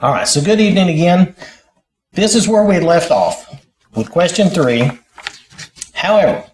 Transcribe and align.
All 0.00 0.12
right, 0.12 0.28
so 0.28 0.40
good 0.40 0.60
evening 0.60 0.90
again. 0.90 1.34
This 2.12 2.36
is 2.36 2.46
where 2.46 2.62
we 2.62 2.78
left 2.78 3.10
off 3.10 3.60
with 3.96 4.12
question 4.12 4.48
three. 4.48 4.88
However, 5.92 6.48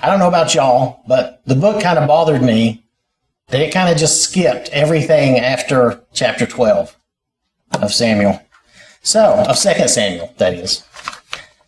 I 0.00 0.06
don't 0.06 0.18
know 0.18 0.26
about 0.26 0.52
y'all, 0.52 1.04
but 1.06 1.42
the 1.46 1.54
book 1.54 1.80
kind 1.80 1.96
of 1.96 2.08
bothered 2.08 2.42
me 2.42 2.84
that 3.50 3.60
it 3.60 3.72
kind 3.72 3.88
of 3.88 3.96
just 3.96 4.20
skipped 4.20 4.68
everything 4.70 5.38
after 5.38 6.02
chapter 6.12 6.44
12 6.44 6.96
of 7.82 7.94
Samuel. 7.94 8.42
So, 9.00 9.44
of 9.48 9.56
2 9.56 9.86
Samuel, 9.86 10.34
that 10.38 10.54
is. 10.54 10.82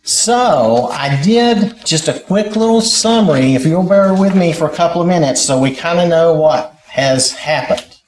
So, 0.03 0.89
I 0.91 1.21
did 1.23 1.77
just 1.85 2.09
a 2.09 2.19
quick 2.19 2.57
little 2.57 2.81
summary, 2.81 3.53
if 3.53 3.65
you'll 3.65 3.87
bear 3.87 4.13
with 4.13 4.35
me 4.35 4.51
for 4.51 4.67
a 4.67 4.75
couple 4.75 5.01
of 5.01 5.07
minutes, 5.07 5.41
so 5.41 5.61
we 5.61 5.73
kind 5.73 6.01
of 6.01 6.09
know 6.09 6.33
what 6.33 6.73
has 6.87 7.31
happened. 7.31 8.01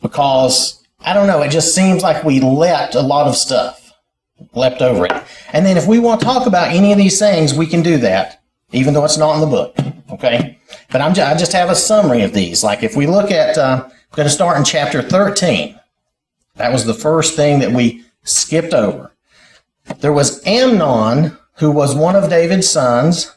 Because, 0.00 0.83
I 1.04 1.12
don't 1.12 1.26
know, 1.26 1.42
it 1.42 1.50
just 1.50 1.74
seems 1.74 2.02
like 2.02 2.24
we 2.24 2.40
leapt 2.40 2.94
a 2.94 3.00
lot 3.00 3.26
of 3.26 3.36
stuff, 3.36 3.92
leapt 4.54 4.80
over 4.80 5.04
it. 5.04 5.12
And 5.52 5.66
then 5.66 5.76
if 5.76 5.86
we 5.86 5.98
want 5.98 6.20
to 6.20 6.26
talk 6.26 6.46
about 6.46 6.72
any 6.72 6.92
of 6.92 6.98
these 6.98 7.18
things, 7.18 7.52
we 7.52 7.66
can 7.66 7.82
do 7.82 7.98
that, 7.98 8.42
even 8.72 8.94
though 8.94 9.04
it's 9.04 9.18
not 9.18 9.34
in 9.34 9.40
the 9.40 9.46
book. 9.46 9.76
Okay? 10.10 10.58
But 10.90 11.02
I'm 11.02 11.12
just, 11.12 11.30
I 11.30 11.36
just 11.36 11.52
have 11.52 11.70
a 11.70 11.74
summary 11.74 12.22
of 12.22 12.32
these. 12.32 12.64
Like 12.64 12.82
if 12.82 12.96
we 12.96 13.06
look 13.06 13.30
at, 13.30 13.58
uh, 13.58 13.82
I'm 13.84 14.16
going 14.16 14.28
to 14.28 14.34
start 14.34 14.56
in 14.56 14.64
chapter 14.64 15.02
13. 15.02 15.78
That 16.56 16.72
was 16.72 16.84
the 16.84 16.94
first 16.94 17.34
thing 17.34 17.58
that 17.58 17.72
we 17.72 18.04
skipped 18.22 18.72
over. 18.72 19.12
There 19.98 20.12
was 20.12 20.44
Amnon, 20.46 21.36
who 21.56 21.70
was 21.70 21.94
one 21.94 22.16
of 22.16 22.30
David's 22.30 22.68
sons, 22.70 23.34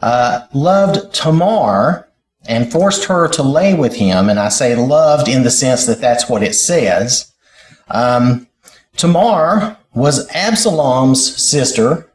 uh, 0.00 0.46
loved 0.52 1.14
Tamar 1.14 2.08
and 2.46 2.72
forced 2.72 3.04
her 3.04 3.28
to 3.28 3.42
lay 3.42 3.74
with 3.74 3.96
him. 3.96 4.28
And 4.28 4.38
I 4.38 4.48
say 4.48 4.74
loved 4.74 5.28
in 5.28 5.42
the 5.42 5.50
sense 5.50 5.86
that 5.86 6.00
that's 6.00 6.28
what 6.28 6.42
it 6.42 6.54
says. 6.54 7.32
Um, 7.88 8.48
Tamar 8.96 9.76
was 9.94 10.28
Absalom's 10.34 11.36
sister. 11.42 12.08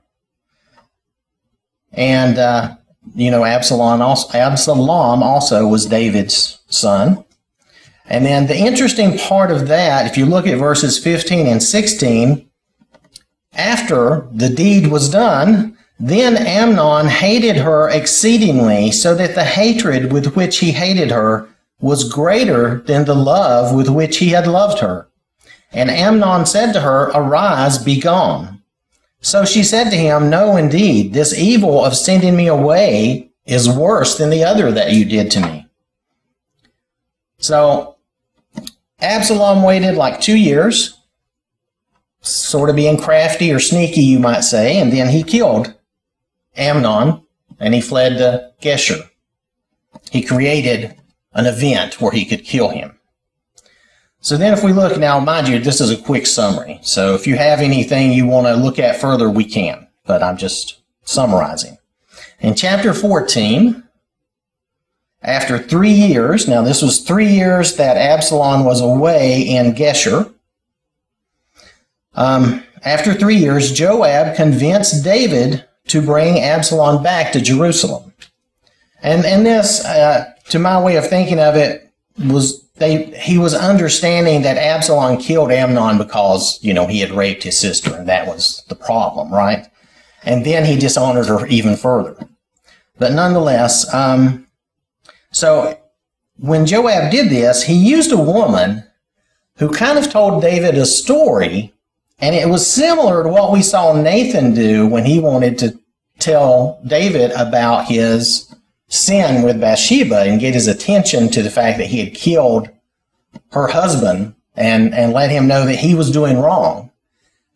And, 1.94 2.38
uh, 2.38 2.76
you 3.16 3.32
know, 3.32 3.46
Absalom 3.46 4.02
also, 4.02 4.38
Absalom 4.38 5.24
also 5.24 5.68
was 5.68 5.86
David's 5.86 6.60
son. 6.68 7.24
And 8.06 8.26
then 8.26 8.48
the 8.48 8.58
interesting 8.58 9.18
part 9.18 9.52
of 9.52 9.68
that, 9.68 10.10
if 10.10 10.18
you 10.18 10.26
look 10.26 10.48
at 10.48 10.58
verses 10.58 10.98
15 10.98 11.46
and 11.48 11.62
16, 11.62 12.50
after 13.54 14.28
the 14.32 14.50
deed 14.50 14.88
was 14.88 15.10
done, 15.10 15.77
then 16.00 16.38
Amnon 16.38 17.08
hated 17.08 17.58
her 17.58 17.90
exceedingly, 17.90 18.92
so 18.92 19.16
that 19.16 19.34
the 19.34 19.44
hatred 19.44 20.12
with 20.12 20.36
which 20.36 20.60
he 20.60 20.72
hated 20.72 21.10
her 21.10 21.50
was 21.80 22.12
greater 22.12 22.82
than 22.82 23.06
the 23.06 23.16
love 23.16 23.74
with 23.74 23.90
which 23.90 24.18
he 24.18 24.30
had 24.30 24.48
loved 24.48 24.80
her. 24.80 25.08
And 25.72 25.90
Amnon 25.90 26.46
said 26.46 26.72
to 26.74 26.82
her, 26.82 27.12
Arise, 27.14 27.78
be 27.78 28.00
gone. 28.00 28.62
So 29.22 29.44
she 29.44 29.64
said 29.64 29.90
to 29.90 29.96
him, 29.96 30.30
No, 30.30 30.56
indeed, 30.56 31.14
this 31.14 31.38
evil 31.38 31.84
of 31.84 31.96
sending 31.96 32.36
me 32.36 32.48
away 32.48 33.32
is 33.46 33.70
worse 33.70 34.18
than 34.18 34.30
the 34.30 34.44
other 34.44 34.72
that 34.72 34.94
you 34.94 35.04
did 35.04 35.32
to 35.32 35.42
me. 35.42 35.68
So 37.40 37.98
Absalom 39.00 39.64
waited 39.64 39.96
like 39.96 40.22
two 40.22 40.38
years, 40.38 41.00
sort 42.22 42.70
of 42.70 42.76
being 42.76 42.98
crafty 42.98 43.52
or 43.52 43.60
sneaky, 43.60 44.02
you 44.02 44.20
might 44.20 44.42
say, 44.42 44.80
and 44.80 44.92
then 44.92 45.10
he 45.10 45.24
killed 45.24 45.74
Amnon 46.58 47.22
and 47.60 47.74
he 47.74 47.82
fled 47.82 48.18
to 48.18 48.52
Geshur. 48.62 49.10
He 50.12 50.22
created 50.22 50.96
an 51.34 51.46
event 51.46 52.02
where 52.02 52.12
he 52.12 52.26
could 52.26 52.44
kill 52.44 52.70
him. 52.70 52.98
So 54.20 54.36
then 54.36 54.54
if 54.54 54.64
we 54.64 54.74
look 54.74 54.98
now, 54.98 55.20
mind 55.20 55.48
you, 55.48 55.60
this 55.60 55.80
is 55.80 55.92
a 55.92 56.02
quick 56.02 56.26
summary. 56.26 56.80
So 56.82 57.14
if 57.14 57.28
you 57.28 57.38
have 57.38 57.60
anything 57.60 58.12
you 58.12 58.26
want 58.26 58.48
to 58.48 58.56
look 58.56 58.80
at 58.80 59.00
further, 59.00 59.30
we 59.30 59.46
can, 59.46 59.88
but 60.06 60.24
I'm 60.24 60.38
just 60.38 60.82
summarizing. 61.04 61.78
In 62.40 62.56
chapter 62.56 62.94
14, 62.94 63.84
after 65.22 65.58
three 65.58 65.92
years, 65.92 66.48
now 66.48 66.62
this 66.62 66.82
was 66.82 67.00
three 67.00 67.30
years 67.30 67.76
that 67.78 67.98
Absalom 67.98 68.66
was 68.66 68.82
away 68.82 69.42
in 69.42 69.74
Geshur. 69.74 70.34
Um, 72.14 72.64
after 72.84 73.14
three 73.14 73.36
years, 73.36 73.72
Joab 73.72 74.36
convinced 74.36 75.04
David 75.04 75.66
to 75.88 76.02
bring 76.02 76.40
Absalom 76.40 77.04
back 77.04 77.32
to 77.32 77.42
Jerusalem. 77.42 78.14
And, 79.02 79.26
and 79.26 79.46
this, 79.46 79.86
uh, 79.86 80.34
to 80.50 80.60
my 80.60 80.82
way 80.82 80.96
of 80.96 81.08
thinking 81.08 81.40
of 81.40 81.56
it, 81.56 81.92
was 82.18 82.64
they, 82.76 83.06
he 83.18 83.38
was 83.38 83.54
understanding 83.54 84.42
that 84.44 84.58
Absalom 84.58 85.18
killed 85.18 85.52
Amnon 85.52 85.98
because, 85.98 86.60
you 86.64 86.74
know, 86.74 86.88
he 86.88 87.00
had 87.00 87.12
raped 87.12 87.44
his 87.44 87.60
sister, 87.60 87.96
and 87.96 88.08
that 88.08 88.28
was 88.28 88.64
the 88.70 88.76
problem, 88.76 89.32
right? 89.32 89.68
And 90.24 90.46
then 90.46 90.66
he 90.66 90.78
dishonored 90.78 91.28
her 91.28 91.46
even 91.48 91.76
further. 91.76 92.18
But 93.00 93.14
nonetheless, 93.14 93.92
um, 93.94 94.48
so 95.32 95.78
when 96.38 96.66
Joab 96.66 97.12
did 97.12 97.30
this, 97.30 97.64
he 97.64 97.74
used 97.74 98.12
a 98.12 98.18
woman 98.18 98.84
who 99.58 99.70
kind 99.70 99.98
of 99.98 100.12
told 100.12 100.42
David 100.42 100.76
a 100.76 100.86
story, 100.86 101.74
and 102.20 102.36
it 102.36 102.50
was 102.50 102.70
similar 102.70 103.24
to 103.24 103.30
what 103.30 103.52
we 103.52 103.62
saw 103.62 103.94
Nathan 103.94 104.54
do 104.54 104.88
when 104.88 105.06
he 105.06 105.20
wanted 105.20 105.58
to 105.60 105.80
tell 106.20 106.82
David 106.86 107.32
about 107.32 107.86
his 107.86 108.54
sin 108.90 109.44
with 109.44 109.62
Bathsheba 109.62 110.22
and 110.22 110.40
get 110.40 110.54
his 110.54 110.68
attention 110.68 111.30
to 111.30 111.44
the 111.44 111.52
fact 111.52 111.78
that 111.78 111.88
he 111.88 112.00
had 112.00 112.16
killed 112.16 112.70
her 113.52 113.68
husband 113.68 114.34
and, 114.56 114.94
and 114.94 115.14
let 115.14 115.30
him 115.30 115.48
know 115.48 115.66
that 115.66 115.76
he 115.76 115.94
was 115.94 116.12
doing 116.12 116.40
wrong. 116.40 116.90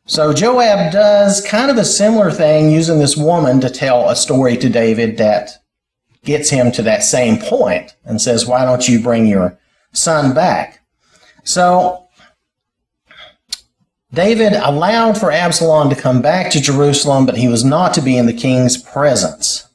So 0.05 0.33
Joab 0.33 0.91
does 0.91 1.45
kind 1.45 1.71
of 1.71 1.77
a 1.77 1.85
similar 1.85 2.31
thing 2.31 2.69
using 2.69 2.99
this 2.99 3.15
woman 3.15 3.61
to 3.61 3.69
tell 3.69 4.09
a 4.09 4.15
story 4.15 4.57
to 4.57 4.69
David 4.69 5.17
that 5.17 5.51
gets 6.23 6.49
him 6.49 6.71
to 6.73 6.81
that 6.83 7.03
same 7.03 7.37
point 7.37 7.95
and 8.05 8.21
says, 8.21 8.45
Why 8.45 8.65
don't 8.65 8.87
you 8.87 9.01
bring 9.01 9.25
your 9.25 9.57
son 9.93 10.33
back? 10.33 10.83
So 11.43 12.00
David 14.13 14.53
allowed 14.53 15.17
for 15.17 15.31
Absalom 15.31 15.89
to 15.89 15.95
come 15.95 16.21
back 16.21 16.51
to 16.51 16.61
Jerusalem, 16.61 17.25
but 17.25 17.37
he 17.37 17.47
was 17.47 17.63
not 17.63 17.93
to 17.93 18.01
be 18.01 18.17
in 18.17 18.25
the 18.25 18.33
king's 18.33 18.77
presence. 18.77 19.67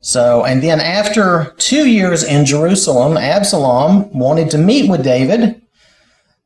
So, 0.00 0.44
and 0.44 0.62
then 0.62 0.80
after 0.80 1.52
two 1.58 1.88
years 1.88 2.22
in 2.22 2.46
Jerusalem, 2.46 3.16
Absalom 3.16 4.12
wanted 4.16 4.50
to 4.52 4.58
meet 4.58 4.88
with 4.88 5.02
David, 5.02 5.60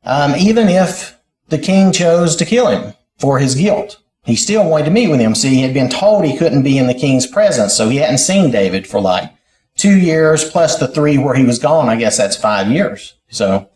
um, 0.03 0.35
even 0.35 0.67
if 0.67 1.19
the 1.49 1.59
king 1.59 1.91
chose 1.91 2.35
to 2.37 2.45
kill 2.45 2.67
him 2.69 2.95
for 3.19 3.37
his 3.37 3.53
guilt. 3.53 4.01
He 4.23 4.35
still 4.35 4.67
wanted 4.67 4.85
to 4.85 4.91
meet 4.91 5.09
with 5.09 5.19
him. 5.19 5.35
See, 5.35 5.49
he 5.55 5.61
had 5.61 5.73
been 5.73 5.89
told 5.89 6.25
he 6.25 6.37
couldn't 6.37 6.63
be 6.63 6.77
in 6.79 6.87
the 6.87 6.95
king's 6.95 7.27
presence, 7.27 7.75
so 7.75 7.89
he 7.89 7.97
hadn't 7.97 8.17
seen 8.17 8.49
David 8.49 8.87
for 8.87 8.99
like 8.99 9.31
two 9.75 9.97
years 9.97 10.49
plus 10.49 10.77
the 10.77 10.87
three 10.87 11.19
where 11.19 11.35
he 11.35 11.45
was 11.45 11.59
gone. 11.59 11.89
I 11.89 11.95
guess 11.95 12.17
that's 12.17 12.35
five 12.35 12.67
years. 12.67 13.15
So, 13.29 13.69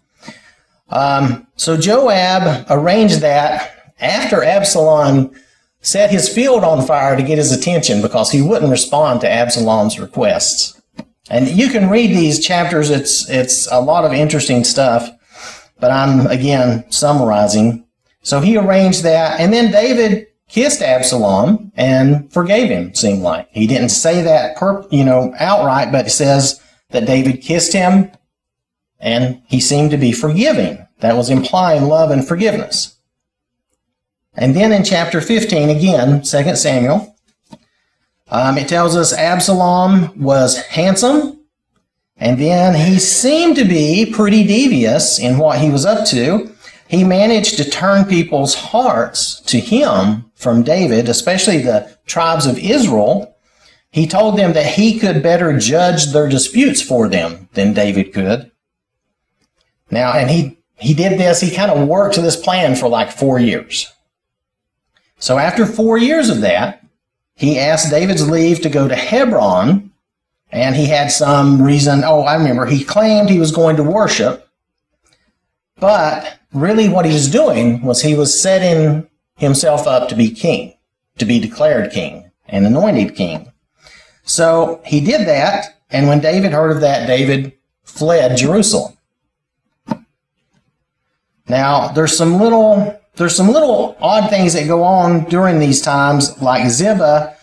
um, 0.90 1.47
so 1.56 1.78
Joab 1.78 2.66
arranged 2.69 3.22
that 3.22 3.94
after 4.00 4.44
Absalom 4.44 5.31
set 5.81 6.09
his 6.09 6.28
field 6.28 6.63
on 6.63 6.85
fire 6.85 7.16
to 7.16 7.23
get 7.23 7.38
his 7.38 7.51
attention 7.51 8.01
because 8.01 8.31
he 8.31 8.41
wouldn't 8.41 8.72
respond 8.72 9.22
to 9.22 9.31
Absalom's 9.31 10.00
requests. 10.00 10.81
And 11.29 11.47
you 11.47 11.69
can 11.69 11.90
read 11.90 12.12
these 12.12 12.45
chapters. 12.45 12.90
It's, 12.90 13.29
it's 13.29 13.72
a 13.72 13.79
lot 13.79 14.06
of 14.06 14.13
interesting 14.13 14.63
stuff, 14.63 15.09
but 15.79 15.91
I'm 15.91 16.28
again 16.28 16.90
summarizing. 16.91 17.85
So 18.22 18.40
he 18.40 18.57
arranged 18.57 19.03
that. 19.03 19.40
And 19.40 19.53
then 19.53 19.72
David 19.72 20.28
kissed 20.47 20.81
Absalom 20.81 21.72
and 21.75 22.31
forgave 22.31 22.69
him, 22.69 22.94
seemed 22.94 23.22
like. 23.22 23.47
He 23.51 23.68
didn't 23.68 23.90
say 23.90 24.22
that, 24.22 24.56
per, 24.57 24.88
you 24.90 25.03
know, 25.03 25.34
outright, 25.40 25.91
but 25.91 26.07
it 26.07 26.12
says 26.12 26.62
that 26.90 27.06
David 27.06 27.41
kissed 27.41 27.74
him 27.74 28.12
and 29.05 29.43
he 29.45 29.61
seemed 29.61 29.91
to 29.91 29.97
be 29.97 30.11
forgiving. 30.11 30.83
That 30.99 31.16
was 31.16 31.29
implying 31.29 31.83
love 31.83 32.09
and 32.09 32.27
forgiveness. 32.27 32.97
And 34.33 34.56
then 34.56 34.74
in 34.74 34.83
chapter 34.83 35.21
15, 35.21 35.69
again, 35.69 36.24
2 36.24 36.56
Samuel, 36.56 37.15
um, 38.30 38.57
it 38.57 38.68
tells 38.68 38.95
us 38.95 39.13
Absalom 39.13 40.19
was 40.19 40.57
handsome, 40.57 41.39
and 42.18 42.39
then 42.39 42.74
he 42.74 42.97
seemed 42.97 43.56
to 43.57 43.65
be 43.65 44.12
pretty 44.12 44.44
devious 44.44 45.19
in 45.19 45.38
what 45.38 45.59
he 45.59 45.69
was 45.69 45.85
up 45.85 46.07
to. 46.07 46.51
He 46.88 47.03
managed 47.03 47.57
to 47.57 47.69
turn 47.69 48.06
people's 48.06 48.56
hearts 48.56 49.39
to 49.41 49.59
him 49.59 50.31
from 50.33 50.63
David, 50.63 51.09
especially 51.09 51.59
the 51.59 51.95
tribes 52.07 52.47
of 52.47 52.57
Israel, 52.57 53.35
he 53.91 54.07
told 54.07 54.38
them 54.38 54.53
that 54.53 54.65
he 54.65 55.00
could 55.00 55.24
better 55.24 55.57
judge 55.57 56.07
their 56.07 56.27
disputes 56.27 56.81
for 56.81 57.07
them 57.07 57.47
than 57.53 57.74
David 57.74 58.13
could. 58.13 58.51
Now, 59.91 60.13
and 60.13 60.29
he, 60.29 60.57
he 60.77 60.93
did 60.93 61.19
this, 61.19 61.41
he 61.41 61.55
kind 61.55 61.71
of 61.71 61.87
worked 61.87 62.15
this 62.15 62.35
plan 62.35 62.75
for 62.75 62.89
like 62.89 63.11
four 63.11 63.39
years. 63.39 63.91
So 65.19 65.37
after 65.37 65.65
four 65.65 65.97
years 65.97 66.29
of 66.29 66.41
that, 66.41 66.83
he 67.35 67.59
asked 67.59 67.89
David's 67.89 68.29
leave 68.29 68.61
to 68.61 68.69
go 68.69 68.87
to 68.87 68.95
Hebron, 68.95 69.91
and 70.51 70.75
he 70.75 70.85
had 70.85 71.11
some 71.11 71.61
reason. 71.61 72.03
Oh, 72.05 72.21
I 72.21 72.35
remember. 72.35 72.65
He 72.65 72.83
claimed 72.83 73.29
he 73.29 73.39
was 73.39 73.51
going 73.51 73.75
to 73.75 73.83
worship, 73.83 74.47
But 75.77 76.39
really, 76.53 76.87
what 76.87 77.05
he 77.05 77.13
was 77.13 77.29
doing 77.29 77.81
was 77.81 78.01
he 78.01 78.15
was 78.15 78.39
setting 78.39 79.07
himself 79.35 79.85
up 79.85 80.07
to 80.09 80.15
be 80.15 80.31
king, 80.31 80.75
to 81.17 81.25
be 81.25 81.39
declared 81.39 81.91
king 81.91 82.31
and 82.47 82.65
anointed 82.65 83.15
king. 83.15 83.51
So 84.23 84.81
he 84.85 85.01
did 85.01 85.27
that, 85.27 85.81
and 85.89 86.07
when 86.07 86.21
David 86.21 86.53
heard 86.53 86.71
of 86.71 86.81
that, 86.81 87.07
David 87.07 87.53
fled 87.83 88.37
Jerusalem. 88.37 88.94
Now, 91.47 91.89
there's 91.89 92.18
some 92.18 92.39
little 92.39 93.00
there's 93.15 93.36
some 93.36 93.47
little 93.50 93.95
odd 94.01 94.30
things 94.30 94.53
that 94.53 94.68
go 94.68 94.83
on 94.83 95.24
during 95.25 95.59
these 95.59 95.81
times, 95.81 96.42
like 96.42 96.69
Ziba, 96.69 97.36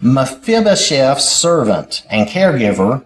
Mephibosheth's 0.00 1.24
servant 1.24 2.06
and 2.08 2.28
caregiver, 2.28 3.04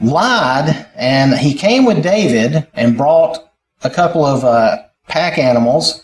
lied, 0.00 0.86
and 0.96 1.34
he 1.34 1.54
came 1.54 1.84
with 1.84 2.02
David 2.02 2.66
and 2.74 2.96
brought 2.96 3.52
a 3.84 3.90
couple 3.90 4.24
of 4.24 4.44
uh, 4.44 4.78
pack 5.06 5.38
animals. 5.38 6.02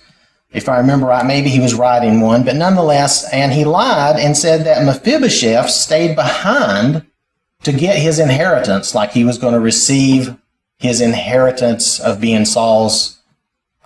If 0.53 0.69
I 0.69 0.79
remember 0.79 1.07
right, 1.07 1.27
maybe 1.27 1.49
he 1.49 1.61
was 1.61 1.75
riding 1.75 2.21
one, 2.21 2.45
but 2.45 2.57
nonetheless, 2.57 3.29
and 3.33 3.53
he 3.53 3.65
lied 3.65 4.17
and 4.21 4.37
said 4.37 4.65
that 4.67 4.85
Mephibosheth 4.85 5.71
stayed 5.71 6.15
behind 6.15 7.05
to 7.63 7.73
get 7.73 7.97
his 7.97 8.19
inheritance, 8.19 8.95
like 8.95 9.13
he 9.13 9.25
was 9.25 9.39
going 9.39 9.55
to 9.55 9.61
receive 9.61 10.37
his 10.79 11.01
inheritance 11.01 11.99
of 12.01 12.21
being 12.21 12.45
Saul's 12.45 13.22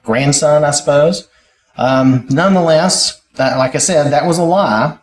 grandson, 0.06 0.64
I 0.64 0.70
suppose. 0.70 1.28
Um, 1.76 2.26
nonetheless, 2.30 3.20
that, 3.34 3.58
like 3.58 3.74
I 3.74 3.78
said, 3.78 4.10
that 4.12 4.24
was 4.24 4.38
a 4.38 4.44
lie. 4.44 4.98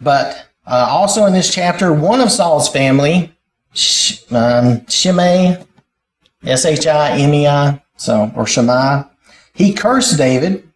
But 0.00 0.46
uh, 0.66 0.88
also 0.90 1.24
in 1.24 1.32
this 1.32 1.54
chapter, 1.54 1.94
one 1.94 2.20
of 2.20 2.30
Saul's 2.30 2.68
family, 2.68 3.32
Sh- 3.72 4.20
um, 4.30 4.86
Shimei, 4.88 5.64
S 6.44 6.66
H 6.66 6.86
I 6.86 7.16
M 7.18 7.32
E 7.32 7.46
I, 7.46 7.82
so 7.96 8.30
or 8.36 8.46
Shimei, 8.46 9.04
he 9.54 9.72
cursed 9.72 10.18
David. 10.18 10.68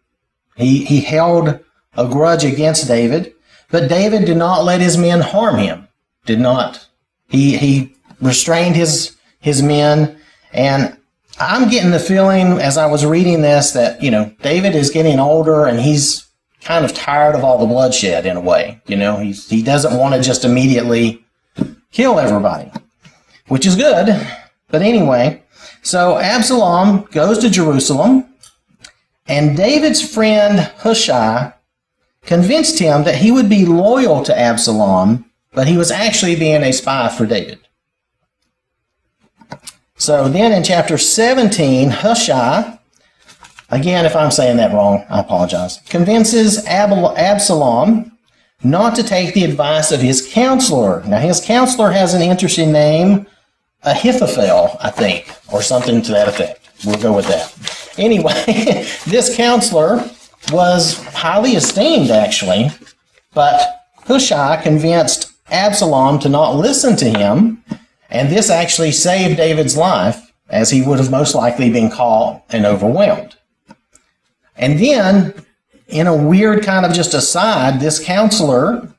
He 0.55 0.83
he 0.85 1.01
held 1.01 1.59
a 1.95 2.07
grudge 2.07 2.43
against 2.43 2.87
David, 2.87 3.33
but 3.69 3.89
David 3.89 4.25
did 4.25 4.37
not 4.37 4.63
let 4.63 4.81
his 4.81 4.97
men 4.97 5.21
harm 5.21 5.57
him. 5.57 5.87
Did 6.25 6.39
not. 6.39 6.87
He 7.27 7.57
he 7.57 7.95
restrained 8.21 8.75
his 8.75 9.15
his 9.39 9.61
men, 9.61 10.19
and 10.51 10.97
I'm 11.41 11.69
getting 11.69 11.91
the 11.91 11.99
feeling 11.99 12.59
as 12.59 12.77
I 12.77 12.85
was 12.85 13.05
reading 13.05 13.41
this 13.41 13.71
that 13.71 14.01
you 14.01 14.11
know 14.11 14.33
David 14.41 14.75
is 14.75 14.89
getting 14.89 15.19
older 15.19 15.65
and 15.65 15.79
he's 15.79 16.31
kind 16.61 16.85
of 16.85 16.93
tired 16.93 17.35
of 17.35 17.43
all 17.43 17.57
the 17.57 17.65
bloodshed 17.65 18.25
in 18.25 18.37
a 18.37 18.41
way. 18.41 18.79
You 18.85 18.95
know, 18.95 19.17
he's, 19.17 19.49
he 19.49 19.61
doesn't 19.63 19.97
want 19.97 20.13
to 20.15 20.21
just 20.21 20.45
immediately 20.45 21.23
kill 21.91 22.19
everybody, 22.19 22.71
which 23.47 23.65
is 23.65 23.75
good. 23.75 24.27
But 24.69 24.81
anyway, 24.81 25.43
so 25.81 26.17
Absalom 26.17 27.07
goes 27.11 27.39
to 27.39 27.49
Jerusalem, 27.49 28.25
and 29.27 29.57
David's 29.57 30.01
friend 30.01 30.59
Hushai 30.77 31.53
convinced 32.23 32.79
him 32.79 33.03
that 33.03 33.15
he 33.15 33.31
would 33.31 33.49
be 33.49 33.65
loyal 33.65 34.23
to 34.23 34.37
Absalom, 34.37 35.25
but 35.53 35.67
he 35.67 35.77
was 35.77 35.91
actually 35.91 36.35
being 36.35 36.63
a 36.63 36.71
spy 36.71 37.09
for 37.09 37.25
David. 37.25 37.59
So 40.01 40.27
then 40.27 40.51
in 40.51 40.63
chapter 40.63 40.97
17, 40.97 41.91
Hushai 41.91 42.79
again, 43.69 44.03
if 44.03 44.15
I'm 44.15 44.31
saying 44.31 44.57
that 44.57 44.73
wrong, 44.73 45.05
I 45.11 45.19
apologize, 45.19 45.79
convinces 45.89 46.65
Absalom 46.65 48.11
not 48.63 48.95
to 48.95 49.03
take 49.03 49.35
the 49.35 49.43
advice 49.43 49.91
of 49.91 50.01
his 50.01 50.27
counselor. 50.33 51.03
Now, 51.03 51.19
his 51.19 51.39
counselor 51.39 51.91
has 51.91 52.15
an 52.15 52.23
interesting 52.23 52.71
name, 52.71 53.27
Ahithophel, 53.83 54.75
I 54.81 54.89
think, 54.89 55.31
or 55.53 55.61
something 55.61 56.01
to 56.01 56.11
that 56.13 56.27
effect. 56.27 56.67
We'll 56.83 56.99
go 56.99 57.15
with 57.15 57.27
that. 57.27 57.93
Anyway, 57.99 58.33
this 59.05 59.35
counselor 59.35 60.03
was 60.51 60.97
highly 61.09 61.51
esteemed, 61.51 62.09
actually, 62.09 62.71
but 63.35 63.85
Hushai 64.07 64.63
convinced 64.63 65.31
Absalom 65.51 66.17
to 66.21 66.29
not 66.29 66.55
listen 66.55 66.95
to 66.95 67.05
him, 67.05 67.63
and 68.11 68.29
this 68.29 68.49
actually 68.49 68.91
saved 68.91 69.37
David's 69.37 69.77
life, 69.77 70.31
as 70.49 70.69
he 70.69 70.81
would 70.81 70.99
have 70.99 71.09
most 71.09 71.33
likely 71.33 71.69
been 71.71 71.89
caught 71.89 72.43
and 72.49 72.65
overwhelmed. 72.65 73.37
And 74.57 74.77
then, 74.77 75.33
in 75.87 76.07
a 76.07 76.15
weird 76.15 76.63
kind 76.63 76.85
of 76.85 76.93
just 76.93 77.13
aside, 77.13 77.79
this 77.79 78.03
counselor 78.03 78.93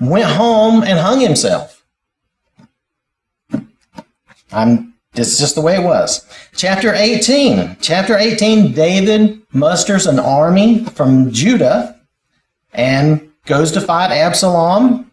went 0.00 0.30
home 0.30 0.82
and 0.82 0.98
hung 0.98 1.20
himself. 1.20 1.84
I'm 4.52 4.94
it's 5.14 5.38
just 5.38 5.56
the 5.56 5.60
way 5.60 5.74
it 5.74 5.82
was. 5.82 6.24
Chapter 6.54 6.94
18. 6.94 7.78
Chapter 7.80 8.16
18, 8.16 8.72
David 8.72 9.42
musters 9.52 10.06
an 10.06 10.20
army 10.20 10.84
from 10.84 11.32
Judah 11.32 12.00
and 12.72 13.28
goes 13.46 13.72
to 13.72 13.80
fight 13.80 14.12
Absalom. 14.12 15.10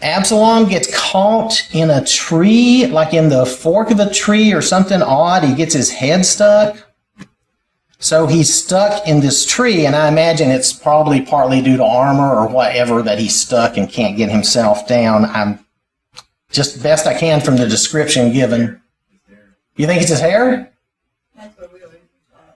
Absalom 0.00 0.68
gets 0.68 0.96
caught 1.12 1.68
in 1.72 1.90
a 1.90 2.04
tree, 2.04 2.86
like 2.86 3.14
in 3.14 3.28
the 3.28 3.46
fork 3.46 3.90
of 3.90 4.00
a 4.00 4.12
tree 4.12 4.52
or 4.52 4.62
something 4.62 5.02
odd. 5.02 5.44
He 5.44 5.54
gets 5.54 5.74
his 5.74 5.90
head 5.90 6.24
stuck. 6.26 6.76
So 8.00 8.26
he's 8.26 8.52
stuck 8.54 9.08
in 9.08 9.20
this 9.20 9.44
tree, 9.44 9.84
and 9.84 9.96
I 9.96 10.08
imagine 10.08 10.50
it's 10.50 10.72
probably 10.72 11.20
partly 11.22 11.60
due 11.60 11.76
to 11.76 11.84
armor 11.84 12.32
or 12.32 12.46
whatever 12.46 13.02
that 13.02 13.18
he's 13.18 13.34
stuck 13.34 13.76
and 13.76 13.90
can't 13.90 14.16
get 14.16 14.30
himself 14.30 14.86
down. 14.86 15.24
I'm 15.24 15.64
just 16.50 16.80
best 16.82 17.06
I 17.06 17.18
can 17.18 17.40
from 17.40 17.56
the 17.56 17.66
description 17.66 18.32
given. 18.32 18.80
You 19.76 19.86
think 19.86 20.00
it's 20.00 20.10
his 20.10 20.20
hair? 20.20 20.72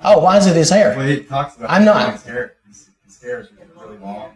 Oh, 0.05 0.19
why 0.21 0.37
is 0.37 0.47
it 0.47 0.57
his 0.57 0.71
hair? 0.71 0.95
Well, 0.97 1.07
he 1.07 1.23
talks 1.25 1.57
about 1.57 1.71
I'm 1.71 1.85
not- 1.85 2.13
His 2.15 2.23
hair, 2.25 2.55
his, 2.69 2.91
his 3.05 3.23
hair 3.23 3.41
is 3.41 3.49
really 3.81 3.99
long. 3.99 4.33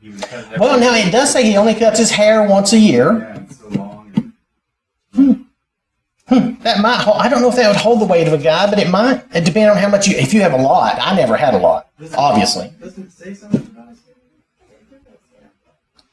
He 0.00 0.10
would 0.10 0.22
cut 0.22 0.52
it 0.52 0.58
Well, 0.58 0.78
now 0.78 0.94
it 0.94 1.10
does 1.12 1.32
say 1.32 1.44
he 1.44 1.56
only 1.56 1.74
cuts 1.74 1.98
his 1.98 2.10
hair 2.10 2.46
once 2.48 2.72
a 2.72 2.78
year. 2.78 3.12
Yeah, 3.12 3.36
it's 3.36 3.41
so 3.41 3.41
long. 3.41 3.41
That 5.14 6.80
might. 6.80 7.00
Hold, 7.00 7.18
I 7.18 7.28
don't 7.28 7.42
know 7.42 7.48
if 7.50 7.56
that 7.56 7.68
would 7.68 7.76
hold 7.76 8.00
the 8.00 8.06
weight 8.06 8.26
of 8.26 8.32
a 8.32 8.38
guy, 8.38 8.68
but 8.70 8.78
it 8.78 8.88
might. 8.88 9.22
It 9.34 9.44
depends 9.44 9.74
on 9.74 9.82
how 9.82 9.88
much 9.88 10.06
you. 10.06 10.16
If 10.16 10.32
you 10.32 10.40
have 10.40 10.52
a 10.52 10.56
lot, 10.56 10.96
I 11.00 11.14
never 11.14 11.36
had 11.36 11.54
a 11.54 11.58
lot. 11.58 11.88
Obviously, 12.16 12.72
Doesn't 12.80 13.04
it 13.06 13.12
say 13.12 13.34
something 13.34 13.60
about 13.60 13.88
his 13.90 13.98
hair? 14.00 14.14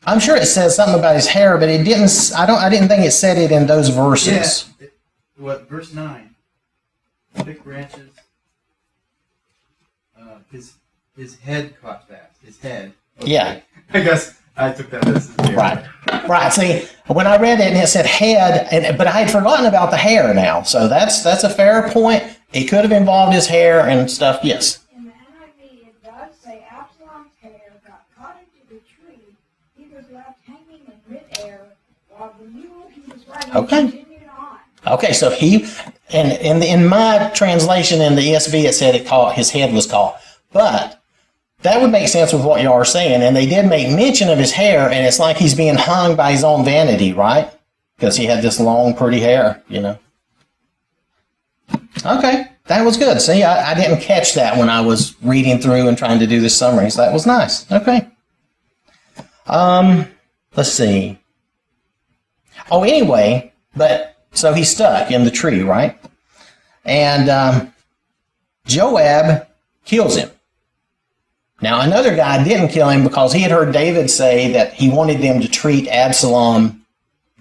I'm 0.05 0.19
sure 0.19 0.35
it 0.35 0.45
says 0.47 0.75
something 0.75 0.97
about 0.99 1.15
his 1.15 1.27
hair, 1.27 1.57
but 1.57 1.69
it 1.69 1.83
didn't. 1.83 2.31
I 2.35 2.45
don't. 2.45 2.57
I 2.57 2.69
didn't 2.69 2.87
think 2.89 3.05
it 3.05 3.11
said 3.11 3.37
it 3.37 3.51
in 3.51 3.67
those 3.67 3.89
verses. 3.89 4.69
Yeah. 4.79 4.87
It- 4.87 4.93
what 5.37 5.69
verse 5.69 5.93
nine? 5.93 6.35
Thick 7.35 7.63
branches. 7.63 8.09
Uh, 10.19 10.39
his 10.51 10.73
his 11.15 11.37
head 11.39 11.79
caught 11.81 12.09
fast. 12.09 12.41
His 12.43 12.59
head. 12.59 12.93
Yeah. 13.21 13.61
I 13.93 14.01
guess 14.01 14.38
I 14.59 14.71
took 14.73 14.89
that 14.91 15.07
as 15.07 15.27
his 15.27 15.35
hair. 15.47 15.55
Right. 15.55 15.85
Right. 16.27 16.51
See, 16.51 16.85
when 17.07 17.27
I 17.27 17.37
read 17.37 17.59
it 17.59 17.67
and 17.67 17.77
it 17.77 17.87
said 17.87 18.05
head, 18.05 18.67
and, 18.71 18.97
but 18.97 19.07
I 19.07 19.11
had 19.21 19.31
forgotten 19.31 19.65
about 19.65 19.89
the 19.91 19.97
hair 19.97 20.33
now. 20.33 20.63
So 20.63 20.87
that's 20.87 21.23
that's 21.23 21.43
a 21.43 21.49
fair 21.49 21.89
point. 21.89 22.23
It 22.53 22.65
could 22.65 22.79
have 22.83 22.91
involved 22.91 23.33
his 23.33 23.47
hair 23.47 23.87
and 23.87 24.09
stuff. 24.09 24.39
Yes. 24.43 24.85
In 24.95 25.05
the 25.05 25.11
NIV, 25.11 25.87
it 25.87 26.03
does 26.03 26.35
say 26.43 26.65
Absalom's 26.69 27.33
hair 27.41 27.61
got 27.87 28.03
caught 28.17 28.37
into 28.39 28.73
the 28.73 28.79
tree. 28.81 29.35
He 29.77 29.85
was 29.95 30.05
left 30.11 30.39
hanging 30.45 30.81
in 30.87 31.13
midair 31.13 31.61
while 32.09 32.35
the 32.39 32.47
mule 32.47 32.89
he 32.93 33.01
was 33.11 33.27
riding 33.27 33.55
Okay. 33.55 33.81
continued 33.81 34.29
on. 34.37 34.93
Okay. 34.93 35.13
So 35.13 35.29
he, 35.29 35.67
and 36.09 36.31
in 36.33 36.63
in 36.63 36.87
my 36.87 37.31
translation 37.33 38.01
in 38.01 38.15
the 38.15 38.21
ESV, 38.21 38.65
it 38.65 38.73
said 38.73 38.95
it 38.95 39.07
caught 39.07 39.35
his 39.35 39.51
head 39.51 39.73
was 39.73 39.85
caught, 39.87 40.19
but. 40.51 40.98
That 41.61 41.81
would 41.81 41.91
make 41.91 42.07
sense 42.07 42.31
with 42.31 42.45
what 42.45 42.61
y'all 42.61 42.73
are 42.73 42.85
saying, 42.85 43.21
and 43.21 43.35
they 43.35 43.45
did 43.45 43.65
make 43.67 43.93
mention 43.93 44.29
of 44.29 44.37
his 44.37 44.51
hair, 44.51 44.89
and 44.89 45.05
it's 45.05 45.19
like 45.19 45.35
he's 45.37 45.53
being 45.53 45.75
hung 45.75 46.15
by 46.15 46.31
his 46.31 46.43
own 46.43 46.63
vanity, 46.63 47.11
right? 47.11 47.51
Because 47.97 48.15
he 48.15 48.25
had 48.25 48.41
this 48.41 48.59
long, 48.61 48.95
pretty 48.95 49.19
hair, 49.19 49.61
you 49.67 49.81
know. 49.81 49.99
Okay, 52.05 52.45
that 52.67 52.85
was 52.85 52.95
good. 52.95 53.19
See, 53.21 53.43
I, 53.43 53.71
I 53.71 53.73
didn't 53.73 53.99
catch 53.99 54.35
that 54.35 54.57
when 54.57 54.69
I 54.69 54.79
was 54.79 55.15
reading 55.21 55.59
through 55.59 55.87
and 55.89 55.97
trying 55.97 56.19
to 56.19 56.27
do 56.27 56.39
the 56.39 56.49
summaries. 56.49 56.95
that 56.95 57.11
was 57.11 57.25
nice. 57.25 57.69
Okay. 57.69 58.07
Um, 59.47 60.07
let's 60.55 60.71
see. 60.71 61.19
Oh, 62.71 62.83
anyway, 62.83 63.51
but 63.75 64.15
so 64.31 64.53
he's 64.53 64.69
stuck 64.69 65.11
in 65.11 65.25
the 65.25 65.31
tree, 65.31 65.61
right? 65.61 65.99
And 66.85 67.29
um, 67.29 67.73
Joab 68.65 69.47
kills 69.83 70.15
him. 70.15 70.29
Now, 71.61 71.81
another 71.81 72.15
guy 72.15 72.43
didn't 72.43 72.69
kill 72.69 72.89
him 72.89 73.03
because 73.03 73.33
he 73.33 73.41
had 73.41 73.51
heard 73.51 73.73
David 73.73 74.09
say 74.09 74.51
that 74.53 74.73
he 74.73 74.89
wanted 74.89 75.21
them 75.21 75.41
to 75.41 75.47
treat 75.49 75.87
Absalom 75.89 76.85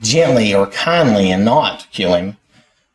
gently 0.03 0.55
or 0.55 0.67
kindly 0.67 1.31
and 1.31 1.45
not 1.45 1.87
kill 1.93 2.15
him, 2.15 2.37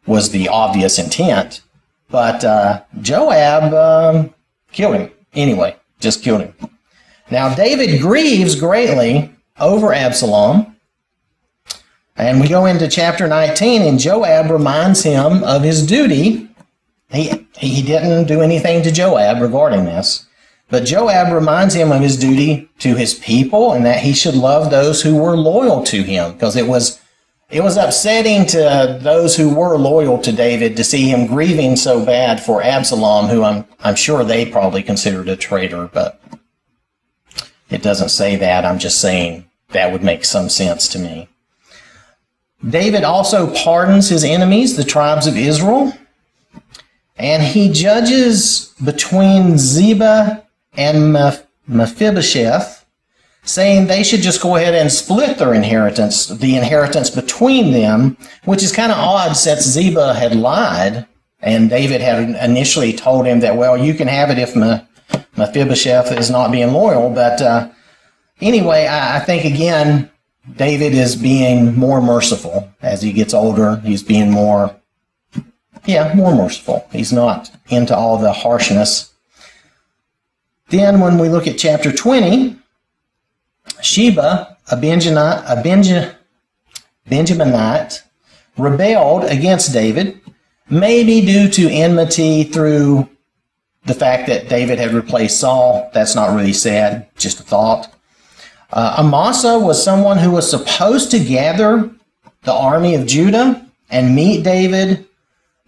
was 0.06 0.32
the 0.32 0.50
obvious 0.50 1.00
intent. 1.00 1.62
But 2.10 2.44
uh, 2.44 2.84
Joab 3.01 3.74
um, 3.74 4.34
killed 4.72 4.96
him 4.96 5.12
anyway, 5.34 5.77
just 6.00 6.24
killed 6.24 6.42
him. 6.42 6.53
Now, 7.32 7.56
David 7.56 8.01
grieves 8.01 8.56
greatly 8.56 9.34
over 9.60 9.94
Absalom. 9.94 10.75
And 12.15 12.39
we 12.39 12.48
go 12.48 12.65
into 12.65 12.88
chapter 12.88 13.27
19, 13.27 13.82
and 13.82 13.98
Joab 13.98 14.51
reminds 14.51 15.01
him 15.01 15.44
of 15.44 15.63
his 15.63 15.86
duty. 15.86 16.48
He, 17.10 17.48
he 17.58 17.82
didn't 17.82 18.27
do 18.27 18.42
anything 18.42 18.84
to 18.84 18.92
Joab 18.92 19.42
regarding 19.42 19.86
this. 19.86 20.27
But 20.70 20.86
Joab 20.86 21.32
reminds 21.32 21.75
him 21.75 21.91
of 21.91 22.01
his 22.01 22.17
duty 22.17 22.70
to 22.79 22.96
his 22.96 23.13
people 23.13 23.74
and 23.74 23.86
that 23.86 24.00
he 24.00 24.13
should 24.13 24.36
love 24.36 24.72
those 24.72 25.01
who 25.01 25.15
were 25.15 25.38
loyal 25.38 25.84
to 25.84 26.03
him 26.03 26.34
because 26.34 26.55
it 26.55 26.67
was 26.67 27.00
it 27.51 27.62
was 27.62 27.77
upsetting 27.77 28.48
to 28.48 28.98
those 29.00 29.38
who 29.38 29.53
were 29.53 29.77
loyal 29.77 30.17
to 30.24 30.32
David 30.32 30.75
to 30.75 30.84
see 30.84 31.08
him 31.08 31.27
grieving 31.27 31.75
so 31.75 32.03
bad 32.03 32.41
for 32.41 32.63
Absalom, 32.63 33.27
who 33.27 33.43
I'm 33.43 33.65
I'm 33.82 33.96
sure 33.96 34.24
they 34.24 34.46
probably 34.46 34.82
considered 34.82 35.29
a 35.29 35.36
traitor, 35.36 35.88
but 35.93 36.20
it 37.70 37.84
doesn't 37.84 38.10
say 38.10 38.36
that. 38.38 38.65
I'm 38.65 38.79
just 38.79 39.00
saying 39.00 39.46
that 39.70 39.91
would 39.91 40.03
make 40.03 40.25
some 40.25 40.50
sense 40.50 40.88
to 40.89 41.00
me. 41.00 41.27
David 42.67 43.03
also 43.03 43.53
pardons 43.53 44.10
his 44.10 44.24
enemies, 44.24 44.77
the 44.77 44.84
tribes 44.84 45.27
of 45.27 45.38
Israel, 45.38 45.93
and 47.17 47.43
he 47.43 47.70
judges 47.70 48.74
between 48.84 49.58
Ziba 49.58 50.43
and 50.75 51.13
Mephibosheth, 51.68 52.86
saying 53.44 53.88
they 53.88 54.03
should 54.03 54.22
just 54.22 54.42
go 54.42 54.56
ahead 54.56 54.74
and 54.74 54.92
split 54.92 55.38
their 55.38 55.53
inheritance, 55.53 56.27
the 56.27 56.56
inheritance 56.56 57.10
between 57.10 57.72
them, 57.72 58.18
which 58.46 58.63
is 58.63 58.72
kind 58.72 58.92
of 58.92 58.98
odd 58.98 59.34
since 59.34 59.62
Ziba 59.62 60.13
had 60.13 60.36
lied 60.36 61.06
and 61.44 61.70
David 61.70 62.00
had 62.01 62.30
initially 62.42 62.94
told 62.94 63.25
him 63.25 63.42
that, 63.42 63.58
well, 63.58 63.77
you 63.77 63.94
can 63.94 64.08
have 64.08 64.30
it 64.30 64.39
if 64.39 64.56
Mephibosheth 65.38 66.12
is 66.13 66.30
not 66.30 66.51
being 66.51 66.72
loyal. 66.72 67.10
But 67.10 67.42
uh, 67.42 67.70
anyway, 68.39 68.88
I, 68.88 69.18
I 69.18 69.20
think 69.20 69.44
again, 69.44 70.10
David 70.56 70.94
is 70.94 71.15
being 71.15 71.75
more 71.75 72.01
merciful 72.01 72.70
as 72.82 73.01
he 73.01 73.12
gets 73.12 73.34
older. 73.34 73.77
He's 73.77 74.03
being 74.03 74.32
more, 74.32 74.75
yeah, 75.86 76.13
more 76.15 76.34
merciful. 76.34 76.88
He's 76.92 77.12
not 77.12 77.51
into 77.68 77.96
all 77.96 78.18
the 78.18 78.34
harshness 78.34 79.12
then, 80.70 81.00
when 81.00 81.17
we 81.17 81.29
look 81.29 81.48
at 81.48 81.58
chapter 81.58 81.91
20, 81.91 82.58
Sheba, 83.82 84.58
a 84.72 84.75
Benjaminite, 84.75 85.43
a 85.48 85.62
Benja, 85.62 86.15
Benjaminite, 87.10 88.01
rebelled 88.58 89.25
against 89.25 89.74
David, 89.74 90.20
maybe 90.70 91.22
due 91.22 91.50
to 91.50 91.70
enmity 91.70 92.43
through 92.43 93.10
the 93.86 93.93
fact 93.93 94.27
that 94.27 94.48
David 94.48 94.79
had 94.79 94.93
replaced 94.93 95.39
Saul. 95.39 95.89
That's 95.93 96.15
not 96.15 96.36
really 96.36 96.53
said, 96.53 97.08
just 97.17 97.39
a 97.39 97.43
thought. 97.43 97.93
Uh, 98.72 98.96
Amasa 99.00 99.60
was 99.60 99.84
someone 99.84 100.17
who 100.17 100.32
was 100.32 100.50
supposed 100.50 101.12
to 101.12 101.20
gather 101.20 101.91
the 102.43 102.53
army 102.53 102.96
of 102.96 103.05
Judah 103.05 103.67
and 103.89 104.15
meet 104.15 104.43
David, 104.43 105.05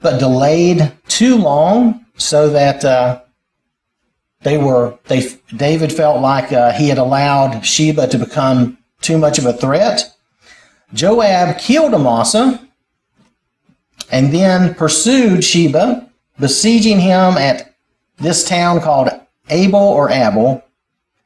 but 0.02 0.20
delayed 0.20 0.92
too 1.08 1.36
long 1.36 2.06
so 2.18 2.50
that 2.50 2.84
uh, 2.84 3.22
they 4.46 4.60
were 4.60 4.98
they 5.06 5.28
David 5.58 5.92
felt 5.92 6.22
like 6.22 6.54
uh, 6.54 6.72
he 6.72 6.88
had 6.88 7.00
allowed 7.00 7.66
Sheba 7.66 8.08
to 8.08 8.20
become 8.20 8.78
too 9.02 9.18
much 9.18 9.40
of 9.40 9.46
a 9.48 9.54
threat. 9.54 10.16
Joab 10.94 11.58
killed 11.58 11.96
Amasa 11.96 12.62
and 14.12 14.32
then 14.32 14.76
pursued 14.76 15.44
Sheba, 15.44 16.08
besieging 16.40 17.00
him 17.00 17.38
at 17.38 17.74
this 18.18 18.48
town 18.48 18.82
called 18.82 19.10
Abel 19.50 19.80
or 19.80 20.12
Abel, 20.12 20.64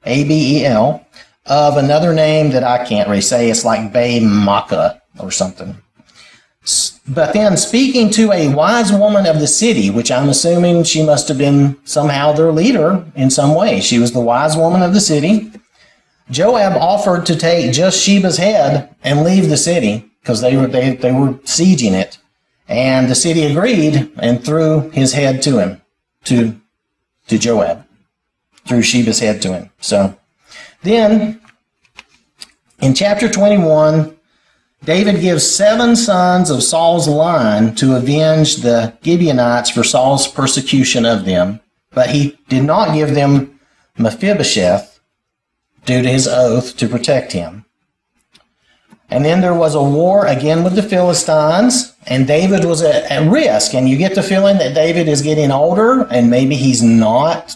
A 0.06 0.24
B 0.24 0.62
E 0.62 0.66
L, 0.66 1.06
of 1.46 1.76
another 1.76 2.14
name 2.14 2.52
that 2.52 2.64
I 2.64 2.86
can't 2.86 3.10
really 3.10 3.20
say. 3.20 3.50
It's 3.50 3.66
like 3.66 3.92
Bay 3.92 4.22
Makkah 4.22 5.02
or 5.20 5.30
something. 5.30 5.76
But 7.10 7.34
then 7.34 7.58
speaking 7.58 8.12
to 8.12 8.32
a 8.32 8.54
wise 8.54 8.94
woman 8.94 9.26
of 9.26 9.40
the 9.40 9.48
city, 9.48 9.90
which 9.90 10.12
I'm 10.12 10.30
assuming 10.30 10.84
she 10.84 11.04
must 11.04 11.28
have 11.28 11.40
been 11.40 11.76
somehow 11.84 12.34
their 12.34 12.52
leader 12.52 13.04
in 13.16 13.32
some 13.32 13.56
way. 13.56 13.82
She 13.82 13.98
was 13.98 14.12
the 14.12 14.20
wise 14.20 14.56
woman 14.56 14.84
of 14.84 14.94
the 14.94 15.02
city. 15.02 15.52
Joab 16.30 16.78
offered 16.78 17.26
to 17.26 17.36
take 17.36 17.74
just 17.74 18.06
Sheba's 18.06 18.38
head 18.38 18.96
and 19.04 19.24
leave 19.24 19.50
the 19.50 19.58
city 19.58 20.12
because 20.22 20.42
they 20.42 20.56
were 20.56 20.68
they, 20.68 20.96
they 20.96 21.12
were 21.12 21.34
sieging 21.46 21.94
it. 21.94 22.20
And 22.68 23.10
the 23.10 23.16
city 23.16 23.44
agreed 23.46 24.12
and 24.20 24.46
threw 24.46 24.92
his 24.92 25.14
head 25.14 25.42
to 25.44 25.58
him, 25.58 25.82
to 26.26 26.56
to 27.28 27.40
Joab. 27.40 27.88
Threw 28.68 28.84
Sheba's 28.84 29.20
head 29.20 29.42
to 29.42 29.54
him. 29.54 29.72
So 29.82 30.16
then 30.84 31.42
in 32.80 32.94
chapter 32.94 33.28
21, 33.28 34.16
David 34.84 35.20
gives 35.22 35.50
seven 35.50 35.96
sons 35.96 36.50
of 36.50 36.64
Saul's 36.64 37.08
line 37.08 37.76
to 37.76 37.96
avenge 37.96 38.58
the 38.58 38.98
Gibeonites 39.04 39.70
for 39.70 39.84
Saul's 39.84 40.28
persecution 40.28 41.06
of 41.06 41.26
them, 41.26 41.60
but 41.92 42.10
he 42.10 42.38
did 42.48 42.64
not 42.64 42.94
give 42.94 43.14
them 43.14 43.60
Mephibosheth 43.98 45.00
due 45.86 46.02
to 46.02 46.10
his 46.10 46.28
oath 46.28 46.78
to 46.78 46.88
protect 46.88 47.34
him. 47.34 47.66
And 49.12 49.26
then 49.26 49.42
there 49.42 49.56
was 49.56 49.76
a 49.76 49.84
war 49.84 50.28
again 50.28 50.64
with 50.64 50.76
the 50.76 50.84
Philistines, 50.84 51.96
and 52.06 52.28
David 52.28 52.64
was 52.64 52.82
at, 52.82 53.12
at 53.12 53.30
risk. 53.30 53.74
And 53.74 53.90
you 53.90 53.98
get 53.98 54.16
the 54.16 54.24
feeling 54.24 54.60
that 54.60 54.76
David 54.76 55.08
is 55.08 55.22
getting 55.22 55.52
older, 55.52 56.04
and 56.12 56.30
maybe 56.30 56.56
he's 56.56 56.84
not 56.84 57.56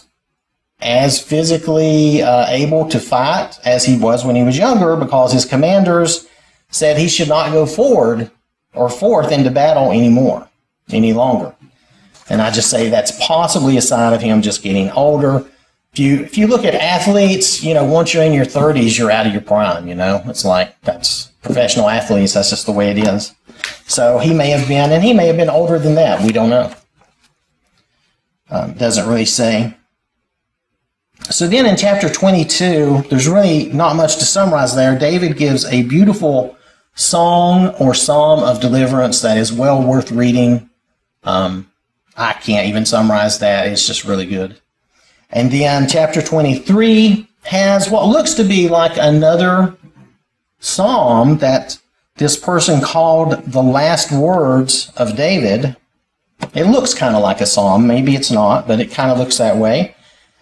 as 0.82 1.22
physically 1.22 2.22
uh, 2.22 2.48
able 2.50 2.90
to 2.90 3.00
fight 3.00 3.58
as 3.64 3.86
he 3.86 3.98
was 3.98 4.26
when 4.26 4.36
he 4.36 4.44
was 4.44 4.58
younger 4.58 4.98
because 4.98 5.32
his 5.32 5.46
commanders 5.46 6.28
said 6.74 6.98
he 6.98 7.08
should 7.08 7.30
not 7.30 7.52
go 7.52 7.66
forward 7.66 8.32
or 8.74 8.90
forth 8.90 9.32
into 9.32 9.52
battle 9.52 9.92
anymore, 9.92 10.50
any 10.90 11.14
longer. 11.14 11.56
And 12.30 12.42
I 12.42 12.50
just 12.52 12.70
say 12.70 12.90
that's 12.90 13.12
possibly 13.26 13.78
a 13.78 13.82
sign 13.82 14.14
of 14.14 14.22
him 14.22 14.42
just 14.42 14.64
getting 14.64 14.90
older. 14.92 15.46
If 15.94 16.00
you 16.00 16.24
if 16.24 16.38
you 16.38 16.48
look 16.48 16.66
at 16.66 16.74
athletes, 16.74 17.64
you 17.64 17.74
know, 17.74 17.86
once 17.86 18.14
you're 18.14 18.24
in 18.24 18.34
your 18.34 18.46
30s, 18.46 18.98
you're 18.98 19.12
out 19.12 19.28
of 19.28 19.34
your 19.34 19.42
prime. 19.42 19.88
You 19.88 19.94
know, 19.94 20.24
it's 20.26 20.44
like 20.44 20.80
that's 20.82 21.28
professional 21.44 21.90
athletes. 21.90 22.34
That's 22.34 22.50
just 22.50 22.66
the 22.66 22.72
way 22.72 22.90
it 22.90 22.98
is. 22.98 23.34
So 23.86 24.18
he 24.18 24.34
may 24.34 24.50
have 24.50 24.68
been, 24.68 24.92
and 24.92 25.04
he 25.04 25.14
may 25.14 25.28
have 25.28 25.38
been 25.38 25.50
older 25.50 25.78
than 25.78 25.96
that. 25.96 26.24
We 26.24 26.32
don't 26.32 26.50
know. 26.50 26.74
Um, 28.50 28.74
doesn't 28.74 29.08
really 29.08 29.26
say. 29.26 29.76
So 31.30 31.48
then 31.48 31.66
in 31.66 31.78
chapter 31.78 32.10
22, 32.10 33.04
there's 33.10 33.28
really 33.28 33.68
not 33.68 33.96
much 33.96 34.18
to 34.18 34.26
summarize 34.26 34.76
there. 34.76 34.98
David 34.98 35.38
gives 35.38 35.66
a 35.66 35.84
beautiful 35.84 36.58
song 36.96 37.70
or 37.80 37.94
psalm 37.94 38.44
of 38.44 38.62
deliverance 38.62 39.22
that 39.22 39.38
is 39.38 39.52
well 39.52 39.82
worth 39.82 40.12
reading. 40.12 40.70
Um, 41.24 41.72
I 42.16 42.34
can't 42.34 42.68
even 42.68 42.86
summarize 42.86 43.40
that. 43.40 43.68
It's 43.68 43.88
just 43.88 44.04
really 44.06 44.26
good. 44.26 44.60
And 45.30 45.52
then 45.52 45.88
chapter 45.88 46.22
23 46.22 47.28
has 47.46 47.90
what 47.90 48.08
looks 48.08 48.36
to 48.36 48.44
be 48.44 48.70
like 48.70 48.98
another 48.98 49.76
psalm 50.60 51.40
that 51.40 51.78
this 52.18 52.38
person 52.38 52.82
called 52.82 53.44
the 53.46 53.64
last 53.64 54.12
words 54.12 54.92
of 54.96 55.18
David. 55.18 55.76
It 56.54 56.66
looks 56.66 56.94
kind 56.94 57.16
of 57.16 57.24
like 57.24 57.42
a 57.42 57.46
psalm. 57.46 57.88
Maybe 57.88 58.16
it's 58.16 58.32
not, 58.32 58.68
but 58.68 58.80
it 58.80 58.92
kind 58.92 59.12
of 59.12 59.18
looks 59.18 59.38
that 59.40 59.58
way. 59.58 59.96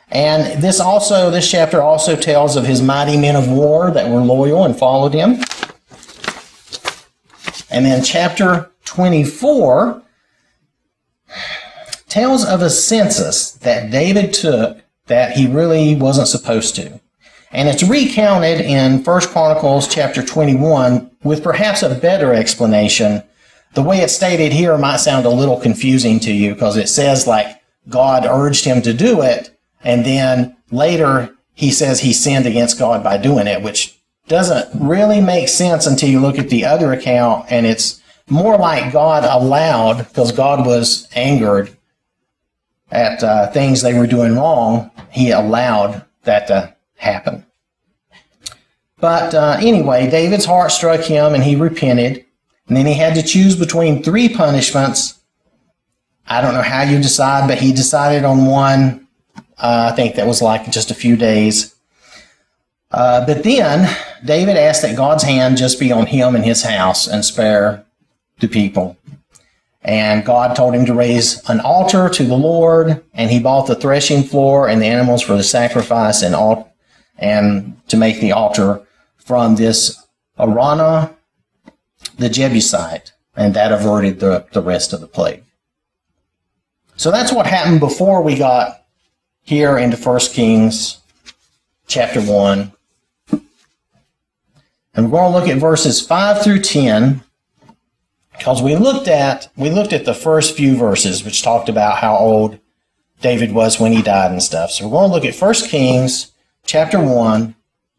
And 0.09 0.61
this 0.61 0.81
also, 0.81 1.31
this 1.31 1.49
chapter 1.49 1.81
also 1.81 2.17
tells 2.17 2.57
of 2.57 2.65
his 2.65 2.81
mighty 2.81 3.17
men 3.17 3.37
of 3.37 3.49
war 3.49 3.91
that 3.91 4.09
were 4.09 4.19
loyal 4.19 4.65
and 4.65 4.77
followed 4.77 5.13
him. 5.13 5.37
And 7.71 7.85
then 7.85 8.03
chapter 8.03 8.71
24 8.85 10.01
tells 12.07 12.45
of 12.45 12.61
a 12.61 12.69
census 12.69 13.51
that 13.51 13.89
David 13.89 14.33
took 14.33 14.79
that 15.07 15.37
he 15.37 15.47
really 15.47 15.95
wasn't 15.95 16.27
supposed 16.27 16.75
to. 16.75 16.99
And 17.51 17.67
it's 17.67 17.83
recounted 17.83 18.61
in 18.61 19.03
1 19.03 19.21
Chronicles 19.21 19.87
chapter 19.87 20.23
21 20.23 21.11
with 21.23 21.43
perhaps 21.43 21.83
a 21.83 21.95
better 21.95 22.33
explanation. 22.33 23.23
The 23.73 23.83
way 23.83 23.99
it's 23.99 24.15
stated 24.15 24.51
here 24.51 24.77
might 24.77 24.97
sound 24.97 25.25
a 25.25 25.29
little 25.29 25.59
confusing 25.59 26.19
to 26.21 26.33
you 26.33 26.53
because 26.53 26.77
it 26.77 26.89
says 26.89 27.27
like 27.27 27.61
God 27.89 28.25
urged 28.25 28.65
him 28.65 28.81
to 28.83 28.93
do 28.93 29.21
it, 29.21 29.57
and 29.83 30.05
then 30.05 30.55
later 30.69 31.35
he 31.53 31.71
says 31.71 32.01
he 32.01 32.13
sinned 32.13 32.45
against 32.45 32.79
God 32.79 33.03
by 33.03 33.17
doing 33.17 33.47
it, 33.47 33.61
which 33.61 33.97
doesn't 34.31 34.69
really 34.81 35.19
make 35.19 35.49
sense 35.49 35.85
until 35.85 36.09
you 36.09 36.21
look 36.21 36.39
at 36.39 36.49
the 36.49 36.63
other 36.63 36.93
account 36.93 37.45
and 37.49 37.65
it's 37.65 38.01
more 38.29 38.57
like 38.57 38.93
God 38.93 39.25
allowed 39.25 40.07
because 40.07 40.31
God 40.31 40.65
was 40.65 41.05
angered 41.13 41.75
at 42.89 43.21
uh, 43.21 43.51
things 43.51 43.81
they 43.81 43.93
were 43.93 44.07
doing 44.07 44.37
wrong. 44.37 44.89
He 45.11 45.31
allowed 45.31 46.05
that 46.23 46.47
to 46.47 46.73
happen. 46.95 47.45
But 49.01 49.35
uh, 49.35 49.57
anyway, 49.59 50.09
David's 50.09 50.45
heart 50.45 50.71
struck 50.71 51.01
him 51.01 51.33
and 51.33 51.43
he 51.43 51.57
repented. 51.57 52.25
And 52.69 52.77
then 52.77 52.85
he 52.85 52.93
had 52.93 53.15
to 53.15 53.23
choose 53.23 53.57
between 53.57 54.01
three 54.01 54.29
punishments. 54.29 55.19
I 56.25 56.39
don't 56.39 56.53
know 56.53 56.61
how 56.61 56.83
you 56.83 56.99
decide, 56.99 57.49
but 57.49 57.57
he 57.57 57.73
decided 57.73 58.23
on 58.23 58.45
one. 58.45 59.07
Uh, 59.57 59.89
I 59.91 59.95
think 59.95 60.15
that 60.15 60.25
was 60.25 60.41
like 60.41 60.71
just 60.71 60.89
a 60.89 60.95
few 60.95 61.17
days. 61.17 61.75
Uh, 62.91 63.25
but 63.25 63.43
then 63.43 63.97
David 64.23 64.57
asked 64.57 64.81
that 64.81 64.97
God's 64.97 65.23
hand 65.23 65.57
just 65.57 65.79
be 65.79 65.91
on 65.91 66.07
him 66.07 66.35
and 66.35 66.43
his 66.43 66.63
house 66.63 67.07
and 67.07 67.23
spare 67.23 67.85
the 68.39 68.47
people. 68.47 68.97
And 69.83 70.25
God 70.25 70.55
told 70.55 70.75
him 70.75 70.85
to 70.85 70.93
raise 70.93 71.41
an 71.49 71.59
altar 71.59 72.09
to 72.09 72.23
the 72.23 72.35
Lord, 72.35 73.03
and 73.13 73.31
he 73.31 73.39
bought 73.39 73.65
the 73.65 73.75
threshing 73.75 74.23
floor 74.23 74.69
and 74.69 74.81
the 74.81 74.85
animals 74.85 75.23
for 75.23 75.35
the 75.35 75.43
sacrifice 75.43 76.21
and 76.21 76.35
all, 76.35 76.75
and 77.17 77.81
to 77.87 77.97
make 77.97 78.19
the 78.19 78.31
altar 78.31 78.81
from 79.17 79.55
this 79.55 80.05
Araunah, 80.37 81.15
the 82.17 82.29
Jebusite, 82.29 83.13
and 83.35 83.53
that 83.53 83.71
averted 83.71 84.19
the, 84.19 84.45
the 84.51 84.61
rest 84.61 84.93
of 84.93 85.01
the 85.01 85.07
plague. 85.07 85.43
So 86.95 87.09
that's 87.09 87.31
what 87.31 87.47
happened 87.47 87.79
before 87.79 88.21
we 88.21 88.37
got 88.37 88.83
here 89.41 89.77
into 89.77 89.97
1 89.97 90.19
Kings 90.33 90.99
chapter 91.87 92.21
1. 92.21 92.71
And 94.93 95.11
we're 95.11 95.19
going 95.19 95.31
to 95.31 95.39
look 95.39 95.47
at 95.47 95.57
verses 95.57 96.05
5 96.05 96.43
through 96.43 96.61
10 96.61 97.23
because 98.37 98.61
we 98.61 98.75
looked 98.75 99.07
at 99.07 99.49
we 99.55 99.69
looked 99.69 99.93
at 99.93 100.05
the 100.05 100.13
first 100.13 100.55
few 100.55 100.75
verses 100.75 101.23
which 101.23 101.43
talked 101.43 101.69
about 101.69 101.97
how 101.97 102.17
old 102.17 102.59
David 103.21 103.53
was 103.53 103.79
when 103.79 103.91
he 103.91 104.01
died 104.01 104.31
and 104.31 104.41
stuff. 104.41 104.71
So 104.71 104.85
we're 104.85 104.91
going 104.91 105.09
to 105.09 105.15
look 105.15 105.25
at 105.25 105.39
1 105.39 105.53
Kings 105.69 106.31
chapter 106.65 106.99
1 107.01 107.55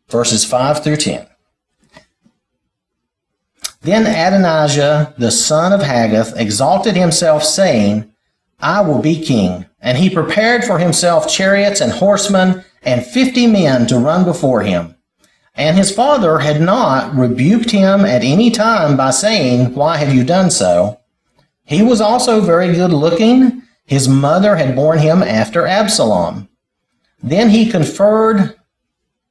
verses 0.09 0.45
5 0.45 0.83
through 0.83 0.97
10. 0.97 1.27
Then 3.83 4.07
Adonijah, 4.07 5.15
the 5.19 5.33
son 5.33 5.73
of 5.73 5.83
Haggith, 5.83 6.35
exalted 6.37 6.95
himself, 6.95 7.43
saying, 7.43 8.13
I 8.61 8.81
will 8.81 9.03
be 9.03 9.21
king. 9.21 9.67
And 9.81 9.99
he 9.99 10.09
prepared 10.09 10.65
for 10.65 10.79
himself 10.79 11.29
chariots 11.29 11.81
and 11.81 11.91
horsemen 11.91 12.65
and 12.85 13.05
fifty 13.05 13.49
men 13.49 13.87
to 13.89 13.99
run 13.99 14.25
before 14.25 14.63
him. 14.63 14.95
And 15.54 15.76
his 15.76 15.94
father 15.94 16.38
had 16.38 16.61
not 16.61 17.14
rebuked 17.14 17.71
him 17.71 18.04
at 18.04 18.25
any 18.25 18.50
time 18.50 18.97
by 18.97 19.11
saying, 19.11 19.75
Why 19.75 19.99
have 19.99 20.14
you 20.14 20.25
done 20.25 20.50
so? 20.50 21.00
He 21.64 21.82
was 21.82 22.00
also 22.00 22.40
very 22.40 22.73
good 22.73 22.92
looking. 22.92 23.62
His 23.85 24.09
mother 24.09 24.56
had 24.56 24.75
borne 24.75 24.99
him 24.99 25.23
after 25.23 25.66
Absalom. 25.66 26.49
Then 27.23 27.50
he 27.50 27.71
conferred 27.71 28.56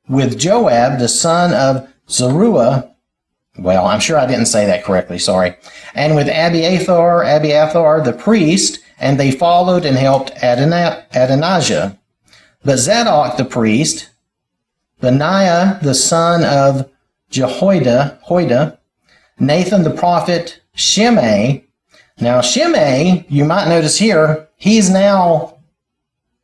with 0.07 0.37
Joab, 0.37 0.99
the 0.99 1.07
son 1.07 1.53
of 1.53 1.91
Zeruiah. 2.09 2.93
Well, 3.57 3.85
I'm 3.85 3.99
sure 3.99 4.17
I 4.17 4.27
didn't 4.27 4.45
say 4.45 4.65
that 4.65 4.83
correctly, 4.83 5.19
sorry. 5.19 5.55
And 5.93 6.15
with 6.15 6.27
Abiathar, 6.27 7.23
Abiathar 7.23 8.01
the 8.01 8.13
priest, 8.13 8.79
and 8.97 9.19
they 9.19 9.31
followed 9.31 9.83
and 9.83 9.97
helped 9.97 10.31
Adonijah. 10.41 11.97
But 12.63 12.77
Zadok 12.77 13.37
the 13.37 13.45
priest, 13.45 14.09
Benaiah 15.01 15.79
the 15.81 15.95
son 15.95 16.43
of 16.43 16.89
Jehoiada, 17.29 18.19
Hoida, 18.27 18.77
Nathan 19.39 19.83
the 19.83 19.89
prophet, 19.89 20.61
Shimei. 20.73 21.65
Now, 22.19 22.41
Shimei, 22.41 23.25
you 23.29 23.45
might 23.45 23.67
notice 23.67 23.97
here, 23.97 24.47
he's 24.57 24.89
now 24.89 25.57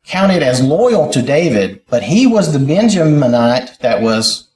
counted 0.06 0.42
as 0.42 0.62
loyal 0.62 1.10
to 1.12 1.22
David, 1.22 1.82
but 1.90 2.04
he 2.04 2.26
was 2.26 2.54
the 2.54 2.60
Benjaminite 2.60 3.78
that 3.80 4.02
was 4.02 4.48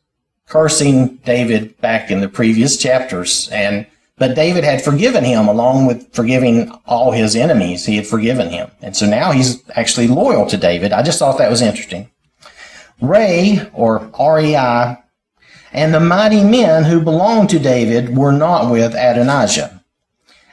cursing 0.48 1.18
David 1.18 1.80
back 1.80 2.10
in 2.10 2.22
the 2.22 2.30
previous 2.30 2.78
chapters. 2.78 3.50
And 3.50 3.86
but 4.18 4.36
David 4.36 4.64
had 4.64 4.84
forgiven 4.84 5.24
him 5.24 5.48
along 5.48 5.88
with 5.88 6.14
forgiving 6.14 6.70
all 6.86 7.12
his 7.12 7.36
enemies. 7.36 7.88
He 7.88 7.96
had 7.96 8.06
forgiven 8.06 8.52
him. 8.52 8.70
And 8.80 8.96
so 8.96 9.08
now 9.08 9.32
he's 9.32 9.68
actually 9.72 10.08
loyal 10.08 10.46
to 10.46 10.58
David. 10.58 10.94
I 10.94 11.02
just 11.02 11.18
thought 11.18 11.40
that 11.40 11.50
was 11.50 11.64
interesting. 11.64 12.08
Ray, 13.02 13.70
or 13.74 14.12
REI, 14.20 14.98
and 15.74 15.94
the 15.94 16.00
mighty 16.00 16.44
men 16.44 16.84
who 16.84 17.02
belonged 17.02 17.50
to 17.50 17.60
David 17.60 18.16
were 18.16 18.32
not 18.32 18.72
with 18.72 18.94
Adonijah. 18.94 19.82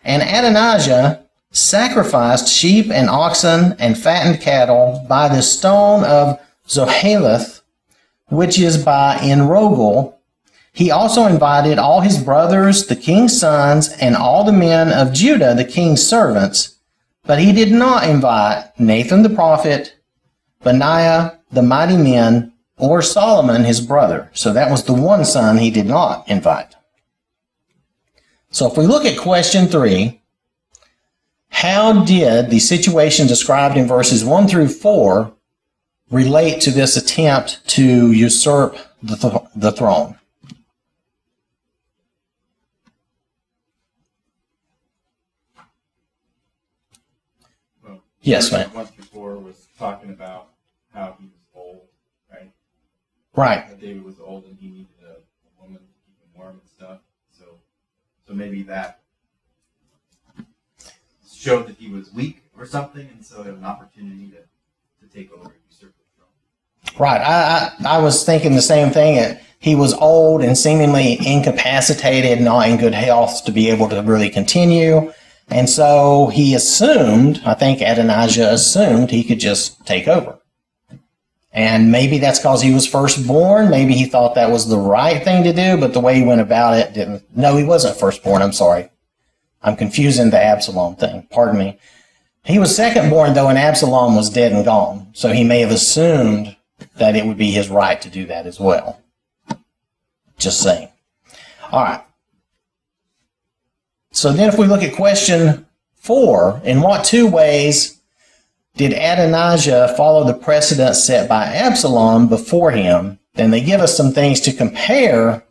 And 0.05 0.23
Adonijah 0.23 1.25
sacrificed 1.51 2.49
sheep 2.49 2.91
and 2.91 3.09
oxen 3.09 3.75
and 3.79 3.99
fattened 3.99 4.41
cattle 4.41 5.05
by 5.09 5.29
the 5.29 5.43
stone 5.43 6.05
of 6.05 6.41
Zoheleth, 6.67 7.63
which 8.29 8.59
is 8.59 8.83
by 8.83 9.17
Enrogel. 9.19 10.15
He 10.73 10.91
also 10.91 11.27
invited 11.27 11.79
all 11.79 12.03
his 12.03 12.23
brothers, 12.23 12.87
the 12.87 12.97
king's 12.97 13.39
sons, 13.39 13.89
and 14.01 14.15
all 14.15 14.45
the 14.45 14.53
men 14.53 14.93
of 14.93 15.13
Judah, 15.13 15.55
the 15.55 15.65
king's 15.65 16.07
servants. 16.07 16.77
But 17.25 17.41
he 17.41 17.53
did 17.53 17.73
not 17.73 18.09
invite 18.09 18.79
Nathan 18.79 19.23
the 19.23 19.31
prophet, 19.31 19.97
Benaiah, 20.63 21.38
the 21.51 21.63
mighty 21.63 21.97
men, 21.97 22.53
or 22.77 23.03
Solomon, 23.03 23.65
his 23.65 23.81
brother. 23.81 24.31
So 24.35 24.53
that 24.53 24.71
was 24.71 24.85
the 24.85 24.93
one 24.93 25.25
son 25.25 25.59
he 25.59 25.71
did 25.71 25.87
not 25.87 26.29
invite. 26.29 26.75
So 28.51 28.71
if 28.71 28.77
we 28.77 28.87
look 28.87 29.05
at 29.05 29.19
question 29.19 29.67
three, 29.67 30.21
how 31.51 32.05
did 32.05 32.51
the 32.51 32.61
situation 32.61 33.27
described 33.27 33.77
in 33.77 33.87
verses 33.89 34.25
1 34.25 34.49
through 34.49 34.69
4 34.69 35.33
relate 36.11 36.61
to 36.63 36.71
this 36.71 36.97
attempt 36.97 37.67
to 37.71 38.13
usurp 38.13 38.77
the, 39.03 39.17
th- 39.17 39.43
the 39.57 39.73
throne? 39.73 40.19
Well, 47.85 48.03
Yes, 48.23 48.53
ma'am. 48.53 48.73
One 48.73 48.87
through 48.87 49.05
four 49.05 49.37
was 49.39 49.67
talking 49.79 50.11
about 50.11 50.49
how 50.93 51.17
he 51.19 51.27
was 51.27 51.33
old, 51.33 51.35
right? 51.35 51.38
Right. 53.39 53.69
That 53.69 53.81
David 53.81 54.05
was 54.05 54.19
old 54.19 54.47
and 54.47 54.59
he 54.59 54.69
needed 54.69 54.89
a, 55.05 55.13
a 55.13 55.63
woman 55.63 55.79
to 55.79 55.95
keep 56.05 56.19
him 56.21 56.29
warm 56.37 56.61
and 56.61 56.69
stuff. 56.69 56.99
So, 57.31 57.45
so 58.27 58.35
maybe 58.35 58.63
that 58.63 58.99
showed 61.33 61.69
that 61.69 61.77
he 61.77 61.89
was 61.89 62.13
weak 62.13 62.43
or 62.59 62.67
something, 62.67 63.09
and 63.15 63.25
so 63.25 63.43
it 63.43 63.51
was 63.51 63.59
an 63.59 63.65
opportunity 63.65 64.33
to, 64.33 64.39
to 64.39 65.15
take 65.15 65.33
over 65.33 65.45
and 65.45 65.53
usurp 65.71 65.93
the 65.97 66.17
throne. 66.17 67.01
Right. 67.01 67.21
I, 67.21 67.71
I, 67.79 67.97
I 67.97 67.99
was 68.01 68.25
thinking 68.25 68.57
the 68.57 68.61
same 68.61 68.91
thing. 68.91 69.39
He 69.61 69.77
was 69.77 69.95
old 69.95 70.43
and 70.43 70.59
seemingly 70.59 71.25
incapacitated, 71.25 72.41
not 72.41 72.69
in 72.69 72.77
good 72.77 72.95
health 72.95 73.45
to 73.45 73.53
be 73.53 73.71
able 73.71 73.89
to 73.91 74.03
really 74.03 74.31
continue. 74.31 75.13
And 75.47 75.71
so 75.71 76.27
he 76.27 76.57
assumed, 76.57 77.41
I 77.47 77.55
think 77.55 77.81
Adonijah 77.81 78.53
assumed 78.53 79.13
he 79.13 79.23
could 79.23 79.39
just 79.39 79.87
take 79.87 80.09
over. 80.09 80.38
And 81.59 81.91
maybe 81.91 82.19
that's 82.19 82.39
because 82.39 82.63
he 82.63 82.73
was 82.73 82.87
firstborn. 82.87 83.69
Maybe 83.69 83.93
he 83.93 84.05
thought 84.05 84.37
that 84.37 84.53
was 84.53 84.69
the 84.69 84.79
right 84.79 85.25
thing 85.25 85.43
to 85.43 85.53
do, 85.53 85.77
but 85.77 85.93
the 85.93 85.99
way 85.99 86.15
he 86.15 86.25
went 86.25 86.41
about 86.41 86.79
it 86.79 86.95
didn't. 86.95 87.25
No, 87.37 87.57
he 87.57 87.65
wasn't 87.65 87.99
firstborn. 87.99 88.43
I'm 88.43 88.53
sorry. 88.53 88.91
I'm 89.61 89.75
confusing 89.75 90.31
the 90.31 90.41
Absalom 90.41 90.95
thing. 90.95 91.27
Pardon 91.33 91.59
me. 91.59 91.81
He 92.45 92.61
was 92.61 92.79
secondborn, 92.79 93.35
though, 93.35 93.49
and 93.49 93.59
Absalom 93.59 94.15
was 94.15 94.31
dead 94.31 94.53
and 94.53 94.65
gone. 94.65 95.09
So 95.15 95.33
he 95.33 95.43
may 95.43 95.59
have 95.59 95.73
assumed 95.73 96.55
that 96.95 97.17
it 97.17 97.27
would 97.27 97.37
be 97.37 97.51
his 97.51 97.69
right 97.69 98.01
to 98.03 98.09
do 98.09 98.25
that 98.27 98.47
as 98.47 98.61
well. 98.61 99.01
Just 100.39 100.63
saying. 100.63 100.89
All 101.73 101.83
right. 101.83 102.05
So 104.13 104.33
then, 104.33 104.49
if 104.49 104.57
we 104.57 104.69
look 104.69 104.85
at 104.85 104.95
question 104.95 105.67
four, 105.97 106.61
in 106.63 106.83
what 106.83 107.05
two 107.05 107.27
ways 107.27 107.98
did 108.79 108.93
Adonijah 108.93 109.93
follow 109.97 110.25
the 110.25 110.35
precedent 110.35 110.95
set 110.95 111.29
by 111.29 111.47
Absalom 111.47 112.29
before 112.29 112.71
him? 112.71 113.19
Then 113.35 113.51
they 113.51 113.61
give 113.61 113.81
us 113.81 113.97
some 113.97 114.13
things 114.13 114.41
to 114.43 114.53
compare. 114.53 115.45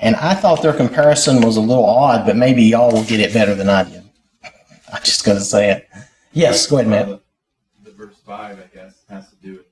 And 0.00 0.14
I 0.14 0.34
thought 0.34 0.62
their 0.62 0.72
comparison 0.72 1.42
was 1.42 1.56
a 1.56 1.60
little 1.60 1.84
odd, 1.84 2.24
but 2.24 2.36
maybe 2.36 2.62
y'all 2.62 2.92
will 2.92 3.02
get 3.02 3.18
it 3.18 3.34
better 3.34 3.56
than 3.56 3.68
I 3.68 3.82
did. 3.82 4.04
I'm 4.92 5.02
just 5.02 5.24
going 5.24 5.36
to 5.36 5.44
say 5.44 5.72
it. 5.72 5.88
Yes, 6.32 6.68
go 6.68 6.78
ahead, 6.78 6.88
Matt. 6.88 7.06
The, 7.06 7.14
uh, 7.14 7.18
the 7.82 7.90
verse 7.90 8.16
five, 8.24 8.60
I 8.60 8.72
guess, 8.72 9.02
has 9.10 9.28
to 9.30 9.36
do 9.36 9.54
with 9.54 9.66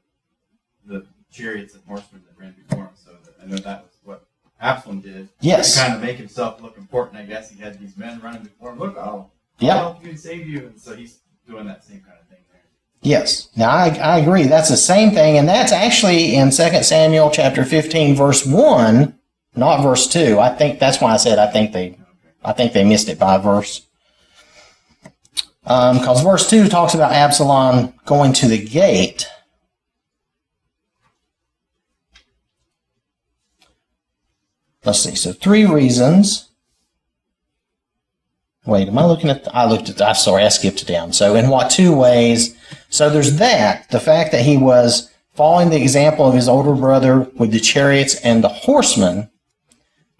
the 0.84 1.06
chariots 1.30 1.74
and 1.74 1.84
horsemen 1.84 2.24
that 2.26 2.42
ran 2.42 2.56
before 2.68 2.86
him. 2.86 2.94
So 2.96 3.12
that, 3.24 3.34
I 3.40 3.46
know 3.46 3.56
that 3.58 3.84
was 3.84 3.92
what 4.02 4.26
Absalom 4.60 5.00
did. 5.00 5.28
Yes. 5.40 5.74
To 5.74 5.80
kind 5.80 5.94
of 5.94 6.00
make 6.00 6.16
himself 6.16 6.60
look 6.60 6.76
important, 6.76 7.18
I 7.18 7.24
guess. 7.24 7.50
He 7.50 7.62
had 7.62 7.78
these 7.78 7.96
men 7.96 8.20
running 8.20 8.42
before 8.42 8.72
him. 8.72 8.80
Look, 8.80 8.98
I'll, 8.98 9.30
I'll 9.60 9.68
help 9.68 10.02
you 10.02 10.10
and 10.10 10.18
save 10.18 10.48
you. 10.48 10.66
And 10.66 10.80
so 10.80 10.96
he's 10.96 11.20
doing 11.46 11.66
that 11.66 11.84
same 11.84 12.00
kind 12.00 12.18
of 12.20 12.28
thing 12.28 12.44
there. 12.50 12.62
Yes. 13.02 13.48
Now 13.56 13.70
I, 13.70 13.88
I 13.88 14.18
agree. 14.18 14.44
That's 14.44 14.68
the 14.68 14.76
same 14.76 15.12
thing, 15.12 15.38
and 15.38 15.48
that's 15.48 15.72
actually 15.72 16.34
in 16.34 16.50
2 16.50 16.82
Samuel 16.82 17.30
chapter 17.30 17.64
15, 17.64 18.14
verse 18.16 18.44
1, 18.44 19.18
not 19.54 19.82
verse 19.82 20.06
2. 20.08 20.38
I 20.38 20.50
think 20.50 20.78
that's 20.78 21.00
why 21.00 21.14
I 21.14 21.16
said 21.16 21.38
I 21.38 21.50
think 21.50 21.72
they. 21.72 21.98
I 22.44 22.52
think 22.52 22.72
they 22.72 22.84
missed 22.84 23.08
it 23.08 23.18
by 23.18 23.34
a 23.34 23.38
verse. 23.40 23.86
Um, 25.64 25.98
because 25.98 26.22
verse 26.22 26.48
2 26.48 26.68
talks 26.68 26.94
about 26.94 27.10
Absalom 27.12 27.92
going 28.04 28.32
to 28.34 28.46
the 28.46 28.64
gate. 28.64 29.26
Let's 34.84 35.00
see. 35.00 35.16
So 35.16 35.32
three 35.32 35.66
reasons. 35.66 36.45
Wait, 38.66 38.88
am 38.88 38.98
I 38.98 39.04
looking 39.04 39.30
at? 39.30 39.46
I 39.54 39.64
looked 39.64 39.88
at. 39.88 40.02
I'm 40.02 40.14
sorry, 40.14 40.42
I 40.44 40.48
skipped 40.48 40.82
it 40.82 40.88
down. 40.88 41.12
So 41.12 41.36
in 41.36 41.48
what 41.48 41.70
two 41.70 41.94
ways? 41.94 42.56
So 42.88 43.08
there's 43.08 43.36
that. 43.36 43.88
The 43.90 44.00
fact 44.00 44.32
that 44.32 44.44
he 44.44 44.56
was 44.56 45.12
following 45.34 45.70
the 45.70 45.80
example 45.80 46.26
of 46.26 46.34
his 46.34 46.48
older 46.48 46.74
brother 46.74 47.20
with 47.36 47.52
the 47.52 47.60
chariots 47.60 48.16
and 48.16 48.42
the 48.42 48.48
horsemen. 48.48 49.30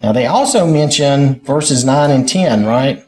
Now 0.01 0.11
they 0.11 0.27
also 0.27 0.65
mention 0.65 1.41
verses 1.41 1.83
nine 1.83 2.11
and 2.11 2.27
ten, 2.27 2.65
right? 2.65 3.03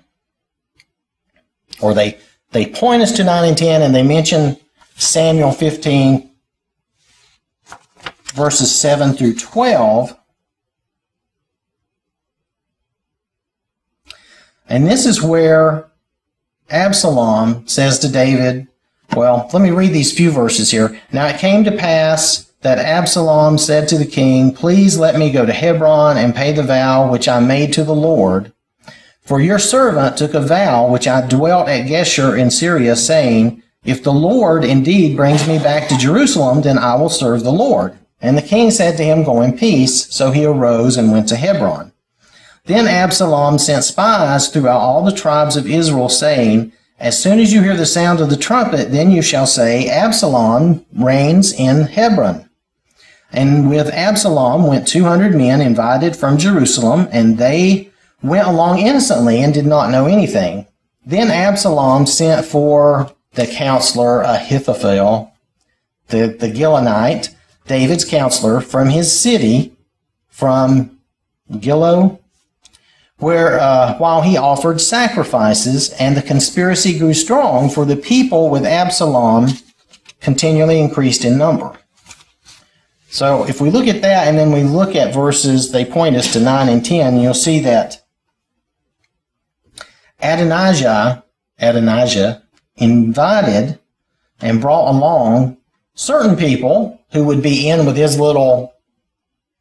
or 1.81 1.93
they 1.93 2.17
they 2.51 2.65
point 2.65 3.01
us 3.01 3.11
to 3.13 3.23
9 3.23 3.47
and 3.47 3.57
10 3.57 3.81
and 3.81 3.93
they 3.93 4.03
mention 4.03 4.57
Samuel 4.95 5.51
15 5.51 6.29
verses 8.33 8.73
7 8.73 9.13
through 9.13 9.35
12 9.35 10.15
and 14.69 14.87
this 14.87 15.05
is 15.05 15.21
where 15.21 15.89
Absalom 16.69 17.67
says 17.67 17.99
to 17.99 18.11
David 18.11 18.67
well 19.15 19.49
let 19.51 19.61
me 19.61 19.71
read 19.71 19.91
these 19.91 20.15
few 20.15 20.31
verses 20.31 20.71
here 20.71 20.99
now 21.11 21.27
it 21.27 21.39
came 21.39 21.63
to 21.65 21.71
pass 21.71 22.45
that 22.61 22.77
Absalom 22.77 23.57
said 23.57 23.87
to 23.89 23.97
the 23.97 24.05
king 24.05 24.53
please 24.53 24.97
let 24.97 25.17
me 25.17 25.31
go 25.31 25.45
to 25.45 25.53
Hebron 25.53 26.17
and 26.17 26.35
pay 26.35 26.53
the 26.53 26.63
vow 26.63 27.11
which 27.11 27.27
I 27.27 27.39
made 27.39 27.73
to 27.73 27.83
the 27.83 27.95
Lord 27.95 28.53
for 29.29 29.39
your 29.39 29.59
servant 29.59 30.17
took 30.17 30.33
a 30.33 30.41
vow 30.41 30.87
which 30.87 31.07
I 31.07 31.21
dwelt 31.21 31.69
at 31.69 31.85
Geshur 31.85 32.35
in 32.35 32.49
Syria, 32.49 32.95
saying, 32.95 33.61
If 33.85 34.01
the 34.01 34.11
Lord 34.11 34.65
indeed 34.65 35.15
brings 35.15 35.47
me 35.47 35.59
back 35.59 35.87
to 35.87 35.97
Jerusalem, 35.99 36.63
then 36.63 36.79
I 36.79 36.95
will 36.95 37.09
serve 37.09 37.43
the 37.43 37.51
Lord. 37.51 37.95
And 38.19 38.35
the 38.35 38.41
king 38.41 38.71
said 38.71 38.97
to 38.97 39.03
him, 39.03 39.23
Go 39.23 39.43
in 39.43 39.55
peace. 39.55 40.11
So 40.11 40.31
he 40.31 40.45
arose 40.45 40.97
and 40.97 41.11
went 41.11 41.29
to 41.29 41.35
Hebron. 41.35 41.91
Then 42.69 42.87
Absalom 42.87 43.57
sent 43.57 43.83
spies 43.83 44.47
throughout 44.47 44.77
all 44.77 45.03
the 45.03 45.11
tribes 45.11 45.57
of 45.57 45.65
Israel, 45.65 46.07
saying, 46.07 46.71
As 46.99 47.19
soon 47.19 47.39
as 47.39 47.51
you 47.51 47.63
hear 47.63 47.75
the 47.75 47.87
sound 47.87 48.21
of 48.21 48.29
the 48.29 48.37
trumpet, 48.37 48.91
then 48.91 49.09
you 49.09 49.23
shall 49.23 49.47
say, 49.47 49.89
Absalom 49.89 50.85
reigns 50.95 51.51
in 51.51 51.87
Hebron. 51.87 52.47
And 53.31 53.71
with 53.71 53.87
Absalom 53.87 54.67
went 54.67 54.87
two 54.87 55.03
hundred 55.05 55.33
men 55.33 55.61
invited 55.61 56.15
from 56.15 56.37
Jerusalem, 56.37 57.07
and 57.11 57.39
they 57.39 57.89
went 58.21 58.47
along 58.47 58.77
innocently 58.77 59.41
and 59.41 59.51
did 59.51 59.65
not 59.65 59.89
know 59.89 60.05
anything. 60.05 60.67
Then 61.03 61.31
Absalom 61.31 62.05
sent 62.05 62.45
for 62.45 63.11
the 63.33 63.47
counselor 63.47 64.21
Ahithophel, 64.21 65.33
the, 66.09 66.37
the 66.39 66.51
Gilonite, 66.51 67.33
David's 67.65 68.05
counselor, 68.05 68.61
from 68.61 68.89
his 68.89 69.11
city, 69.11 69.73
from 70.27 70.99
Gilo, 71.51 72.19
where 73.19 73.59
uh, 73.59 73.97
while 73.97 74.21
he 74.21 74.37
offered 74.37 74.81
sacrifices, 74.81 75.89
and 75.99 76.15
the 76.15 76.21
conspiracy 76.21 76.97
grew 76.97 77.13
strong, 77.13 77.69
for 77.69 77.85
the 77.85 77.95
people 77.95 78.49
with 78.49 78.65
Absalom 78.65 79.49
continually 80.21 80.79
increased 80.79 81.23
in 81.23 81.37
number. 81.37 81.77
So 83.09 83.47
if 83.47 83.59
we 83.59 83.71
look 83.71 83.87
at 83.87 84.01
that 84.01 84.27
and 84.27 84.37
then 84.37 84.51
we 84.51 84.63
look 84.63 84.95
at 84.95 85.13
verses, 85.13 85.71
they 85.71 85.83
point 85.83 86.15
us 86.15 86.31
to 86.33 86.39
9 86.39 86.69
and 86.69 86.85
10, 86.85 87.19
you'll 87.19 87.33
see 87.33 87.59
that 87.61 88.05
Adonijah, 90.21 91.23
Adonijah 91.57 92.43
invited 92.75 93.79
and 94.41 94.61
brought 94.61 94.91
along 94.91 95.57
certain 95.95 96.35
people 96.35 97.01
who 97.11 97.25
would 97.25 97.41
be 97.41 97.69
in 97.69 97.85
with 97.85 97.97
his 97.97 98.19
little 98.19 98.73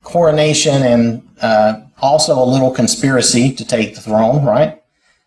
coronation 0.03 0.83
and 0.83 1.29
uh, 1.41 1.81
also 2.01 2.39
a 2.39 2.45
little 2.45 2.71
conspiracy 2.71 3.53
to 3.53 3.65
take 3.65 3.95
the 3.95 4.01
throne, 4.01 4.45
right? 4.45 4.83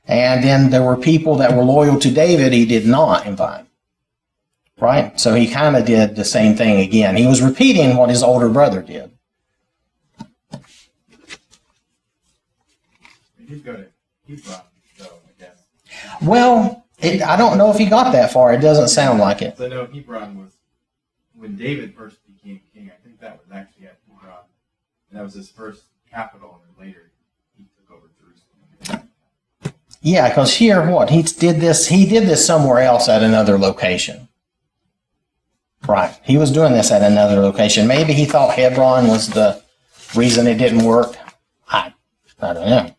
And 0.06 0.44
then 0.44 0.70
there 0.70 0.84
were 0.84 0.98
people 0.98 1.36
that 1.38 1.56
were 1.56 1.64
loyal 1.64 2.00
to 2.00 2.12
David 2.12 2.54
he 2.54 2.66
did 2.66 2.86
not 2.88 3.26
invite, 3.26 3.66
right? 4.80 5.20
So 5.20 5.36
he 5.36 5.48
kind 5.48 5.76
of 5.76 5.86
did 5.86 6.16
the 6.16 6.26
same 6.26 6.56
thing 6.56 6.80
again. 6.80 7.16
He 7.16 7.28
was 7.28 7.42
repeating 7.42 7.96
what 7.96 8.10
his 8.10 8.24
older 8.24 8.50
brother 8.50 8.82
did. 8.82 9.12
He 13.38 13.46
did 13.46 13.64
go 13.64 13.74
to 13.74 13.88
Hebron, 14.28 14.62
though, 14.98 15.06
I 15.06 15.40
guess. 15.40 15.64
Well, 16.22 16.86
it, 17.00 17.22
I 17.22 17.36
don't 17.38 17.58
know 17.58 17.72
if 17.72 17.78
he 17.78 17.86
got 17.86 18.12
that 18.14 18.32
far. 18.32 18.54
It 18.54 18.62
doesn't 18.62 18.90
sound 18.90 19.20
like 19.20 19.42
it. 19.42 19.58
So 19.58 19.66
I 19.66 19.70
know 19.70 19.86
Hebron 19.86 20.38
was 20.38 20.54
when 21.36 21.56
David 21.56 21.96
first 21.96 22.18
became 22.26 22.62
king. 22.74 22.92
I 22.92 23.02
think 23.04 23.20
that 23.20 23.40
was 23.40 23.48
actually 23.54 23.86
at 23.86 23.98
Hebron, 24.08 24.40
and 25.10 25.20
that 25.20 25.24
was 25.24 25.34
his 25.34 25.50
first 25.50 25.84
capital. 26.12 26.62
And 26.66 26.88
later 26.88 27.12
he 27.58 27.64
took 27.64 27.96
over 27.96 28.08
Jerusalem. 28.20 29.10
Yeah, 30.02 30.30
because 30.30 30.56
here, 30.56 30.90
what 30.90 31.10
he 31.10 31.22
did 31.24 31.62
this, 31.62 31.88
he 31.88 32.06
did 32.06 32.28
this 32.28 32.46
somewhere 32.46 32.80
else 32.82 33.08
at 33.08 33.24
another 33.24 33.58
location. 33.58 34.28
Right, 35.88 36.16
he 36.24 36.38
was 36.38 36.52
doing 36.52 36.74
this 36.74 36.92
at 36.92 37.02
another 37.02 37.40
location. 37.40 37.88
Maybe 37.88 38.14
he 38.14 38.26
thought 38.26 38.54
Hebron 38.54 39.08
was 39.08 39.30
the 39.30 39.64
reason 40.16 40.46
it 40.46 40.60
didn't 40.60 40.86
work. 40.86 41.16
I, 41.68 41.94
I 42.40 42.54
don't 42.54 42.70
know. 42.70 42.96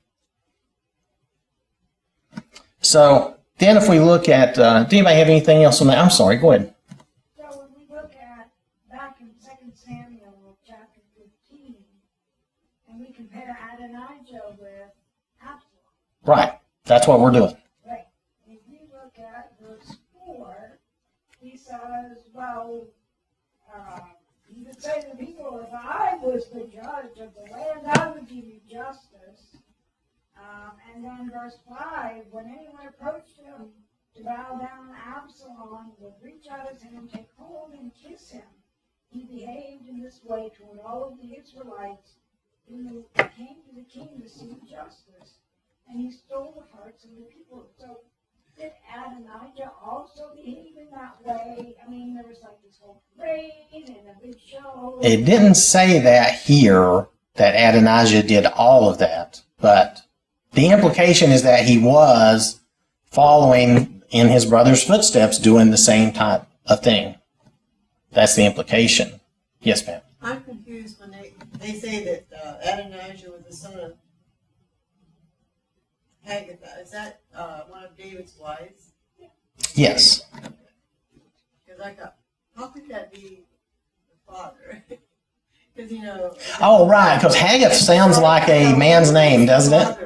So 2.80 3.36
then, 3.58 3.76
if 3.76 3.88
we 3.88 4.00
look 4.00 4.28
at, 4.28 4.58
uh, 4.58 4.82
do 4.82 4.96
anybody 4.96 5.16
have 5.16 5.28
anything 5.28 5.62
else 5.62 5.80
on 5.80 5.86
that? 5.86 5.98
I'm 5.98 6.10
sorry. 6.10 6.38
Go 6.38 6.50
ahead. 6.50 6.74
So 7.36 7.44
when 7.60 7.68
we 7.76 7.94
look 7.94 8.12
at 8.16 8.50
back 8.90 9.18
in 9.20 9.30
Second 9.38 9.72
Samuel 9.76 10.58
chapter 10.66 11.00
fifteen, 11.16 11.76
and 12.88 12.98
we 12.98 13.12
compare 13.12 13.56
Adonijah 13.72 14.56
with 14.58 14.90
Absalom, 15.40 15.94
Right, 16.24 16.58
that's 16.84 17.06
what 17.08 17.20
we're 17.20 17.32
doing. 17.32 17.56
right? 17.86 18.06
If 18.46 18.60
you 18.68 18.78
look 18.92 19.18
at 19.18 19.52
verse 19.60 19.96
four, 20.12 20.78
he 21.40 21.56
says, 21.56 22.18
"Well, 22.32 22.84
uh, 23.74 24.00
he 24.46 24.62
would 24.62 24.80
say 24.80 25.00
to 25.02 25.16
people, 25.16 25.60
if 25.66 25.72
I 25.74 26.16
was 26.22 26.48
the 26.50 26.64
judge 26.64 27.18
of 27.18 27.34
the 27.34 27.50
land, 27.52 27.86
I 27.86 28.10
would 28.12 28.28
give 28.28 28.44
you 28.44 28.60
justice." 28.70 29.56
Um, 30.36 30.72
and 30.94 31.04
then 31.04 31.30
verse 31.32 31.58
five, 31.68 32.24
when 32.30 32.46
anyone 32.46 32.86
approached 32.86 33.36
him 33.38 33.72
to 34.16 34.22
bow 34.24 34.58
down, 34.58 34.94
Absalom 35.04 35.92
would 35.98 36.14
reach 36.22 36.46
out 36.48 36.68
his 36.72 36.82
hand, 36.82 37.10
take 37.12 37.28
hold, 37.36 37.72
and 37.72 37.90
kiss 37.94 38.30
him. 38.30 38.46
He 39.10 39.24
behaved 39.24 39.88
in 39.88 40.00
this 40.02 40.20
way 40.24 40.50
toward 40.50 40.78
all 40.80 41.04
of 41.04 41.18
the 41.20 41.36
Israelites 41.36 42.14
who 42.68 43.04
came 43.16 43.56
to 43.68 43.74
the 43.74 43.84
king 43.84 44.20
to 44.22 44.28
seek 44.28 44.64
justice, 44.68 45.38
and 45.88 46.00
he 46.00 46.10
stole 46.10 46.54
the 46.56 46.76
hearts 46.76 47.04
of 47.04 47.10
the 47.10 47.22
people. 47.22 47.66
So 47.78 48.00
did 48.58 48.72
Adonijah 48.94 49.72
also 49.82 50.30
behave 50.34 50.76
in 50.76 50.88
that 50.92 51.16
way? 51.24 51.74
I 51.84 51.90
mean, 51.90 52.14
there 52.14 52.24
was 52.26 52.38
like 52.42 52.62
this 52.64 52.78
whole 52.80 53.02
parade 53.18 53.52
and 53.72 53.88
a 53.88 54.26
big 54.26 54.38
show. 54.38 54.98
It 55.02 55.24
didn't 55.24 55.54
say 55.54 55.98
that 56.00 56.34
here 56.40 57.08
that 57.34 57.54
Adonijah 57.54 58.22
did 58.24 58.46
all 58.46 58.88
of 58.88 58.98
that, 58.98 59.42
but 59.60 60.02
the 60.52 60.68
implication 60.68 61.30
is 61.30 61.42
that 61.42 61.64
he 61.64 61.78
was 61.78 62.60
following 63.10 64.02
in 64.10 64.28
his 64.28 64.44
brother's 64.44 64.84
footsteps, 64.84 65.38
doing 65.38 65.70
the 65.70 65.78
same 65.78 66.12
type 66.12 66.46
of 66.66 66.82
thing. 66.82 67.16
That's 68.12 68.36
the 68.36 68.44
implication. 68.44 69.20
Yes, 69.60 69.86
ma'am. 69.86 70.02
I'm 70.20 70.42
confused 70.44 71.00
when 71.00 71.10
they, 71.10 71.32
they 71.58 71.72
say 71.72 72.04
that 72.04 72.26
uh, 72.38 72.72
Adonijah 72.72 73.30
was 73.30 73.44
the 73.48 73.52
son 73.54 73.80
of 73.80 73.94
Haggith. 76.24 76.60
Is 76.82 76.90
that 76.90 77.20
uh, 77.34 77.62
one 77.68 77.84
of 77.84 77.96
David's 77.96 78.36
wives? 78.40 78.92
Yes. 79.74 80.24
Because 81.64 81.80
I 81.82 81.92
thought, 81.92 82.16
how 82.56 82.66
could 82.68 82.88
that 82.88 83.12
be 83.12 83.44
the 84.08 84.32
father? 84.32 84.84
Because, 85.74 85.90
you 85.90 86.02
know. 86.02 86.36
Oh, 86.60 86.86
right, 86.86 87.16
because 87.16 87.34
Haggith 87.34 87.72
sounds 87.72 88.18
like 88.18 88.46
a 88.50 88.76
man's 88.76 89.10
name, 89.10 89.46
doesn't 89.46 89.72
it? 89.72 89.98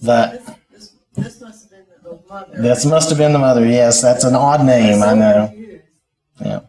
The- 0.00 0.40
This, 0.42 0.50
this, 0.72 0.92
this 1.14 1.40
must 1.40 1.62
have 1.62 1.70
been 1.70 1.84
the 2.02 2.18
mother. 2.28 2.60
This 2.60 2.84
must 2.84 3.08
have 3.10 3.18
been 3.18 3.32
the 3.32 3.38
mother. 3.38 3.64
Yes, 3.64 4.02
that's 4.02 4.24
an 4.24 4.34
odd 4.34 4.66
name, 4.66 5.04
I 5.04 5.14
know. 5.14 5.46
confused. 5.46 6.64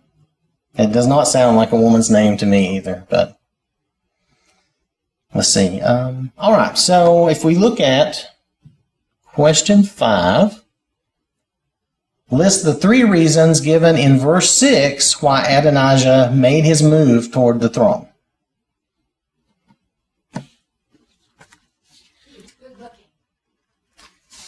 It 0.78 0.94
does 0.94 1.08
not 1.08 1.28
sound 1.28 1.58
like 1.58 1.72
a 1.72 1.76
woman's 1.76 2.12
name 2.12 2.38
to 2.38 2.46
me 2.46 2.78
either, 2.78 3.08
but 3.10 3.40
let's 5.34 5.48
see. 5.50 5.82
Um, 5.82 6.32
all 6.38 6.52
right, 6.52 6.78
so 6.78 7.30
if 7.30 7.44
we 7.44 7.56
look 7.56 7.80
at 7.80 8.37
question 9.38 9.84
five, 9.84 10.64
list 12.32 12.66
the 12.66 12.74
three 12.74 13.04
reasons 13.04 13.62
given 13.62 13.96
in 13.96 14.18
verse 14.18 14.50
six 14.50 15.22
why 15.22 15.44
Adonijah 15.44 16.32
made 16.34 16.64
his 16.64 16.82
move 16.82 17.32
toward 17.32 17.60
the 17.60 17.70
throne. 17.70 18.08
It's 20.34 20.48
good 22.60 22.80
looking. 22.80 23.06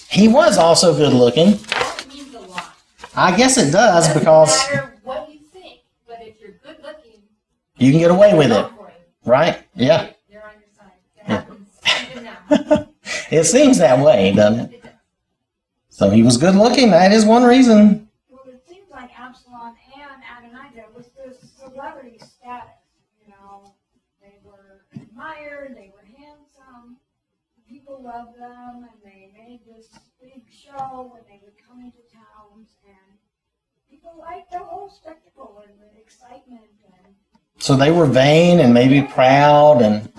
He 0.10 0.28
was 0.28 0.58
also 0.58 0.98
good 0.98 1.14
looking. 1.14 1.52
That 1.52 2.06
means 2.10 2.34
a 2.34 2.40
lot. 2.40 2.76
I 3.16 3.38
guess 3.38 3.60
it 3.60 3.72
does 3.72 4.08
Doesn't 4.08 4.20
because 4.20 4.72
you 4.72 4.80
think, 5.54 5.82
but 6.08 6.18
if 6.22 6.42
you're 6.42 6.56
good 6.64 6.78
looking, 6.82 7.22
you 7.78 7.92
can 7.92 8.00
get 8.00 8.10
away 8.10 8.34
with 8.34 8.52
it, 8.52 8.66
right? 9.24 9.64
Yeah. 9.76 10.10
They're 10.32 10.44
on 10.44 10.54
your 10.60 10.70
side. 10.76 10.94
It 11.16 11.28
happens 11.28 11.80
even 12.12 12.24
now. 12.24 12.88
It 13.32 13.44
seems 13.44 13.78
that 13.78 14.04
way, 14.04 14.34
doesn't 14.34 14.74
it? 14.74 14.79
So 16.00 16.10
he 16.10 16.24
was 16.24 16.38
good 16.38 16.56
looking. 16.56 16.92
That 16.92 17.12
is 17.12 17.26
one 17.26 17.44
reason. 17.44 18.08
Well, 18.30 18.40
it 18.48 18.64
seems 18.70 18.90
like 18.90 19.10
Absalom 19.20 19.76
and 20.00 20.48
Adonijah 20.48 20.86
was 20.96 21.08
this 21.08 21.52
celebrity 21.60 22.18
status. 22.20 22.70
You 23.22 23.34
know, 23.34 23.74
they 24.22 24.38
were 24.46 24.86
admired, 24.96 25.76
they 25.76 25.92
were 25.94 26.08
handsome, 26.18 26.96
people 27.68 28.02
loved 28.02 28.40
them, 28.40 28.88
and 28.90 28.98
they 29.04 29.30
made 29.38 29.60
this 29.68 29.90
big 30.22 30.44
show 30.50 31.12
when 31.12 31.24
they 31.28 31.42
would 31.44 31.56
come 31.68 31.82
into 31.82 31.98
towns, 32.10 32.70
and 32.88 33.20
people 33.92 34.16
liked 34.18 34.54
the 34.54 34.60
whole 34.60 34.90
spectacle 34.90 35.62
and 35.68 35.78
the 35.82 36.00
excitement. 36.00 36.62
And 37.04 37.14
So 37.58 37.76
they 37.76 37.92
were 37.92 38.06
vain 38.06 38.62
and 38.62 38.74
maybe 38.74 39.02
proud, 39.02 39.82
and 39.82 40.10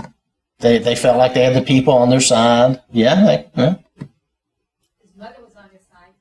they, 0.59 0.77
they 0.77 0.95
felt 0.95 1.17
like 1.17 1.33
they 1.33 1.45
had 1.45 1.57
the 1.57 1.63
people 1.63 1.95
on 1.95 2.11
their 2.11 2.21
side. 2.21 2.83
Yeah. 2.93 3.25
They, 3.25 3.47
yeah. 3.57 3.75
His 5.01 5.17
mother 5.17 5.37
was 5.43 5.55
on 5.57 5.71
his 5.71 5.81
side. 5.83 6.15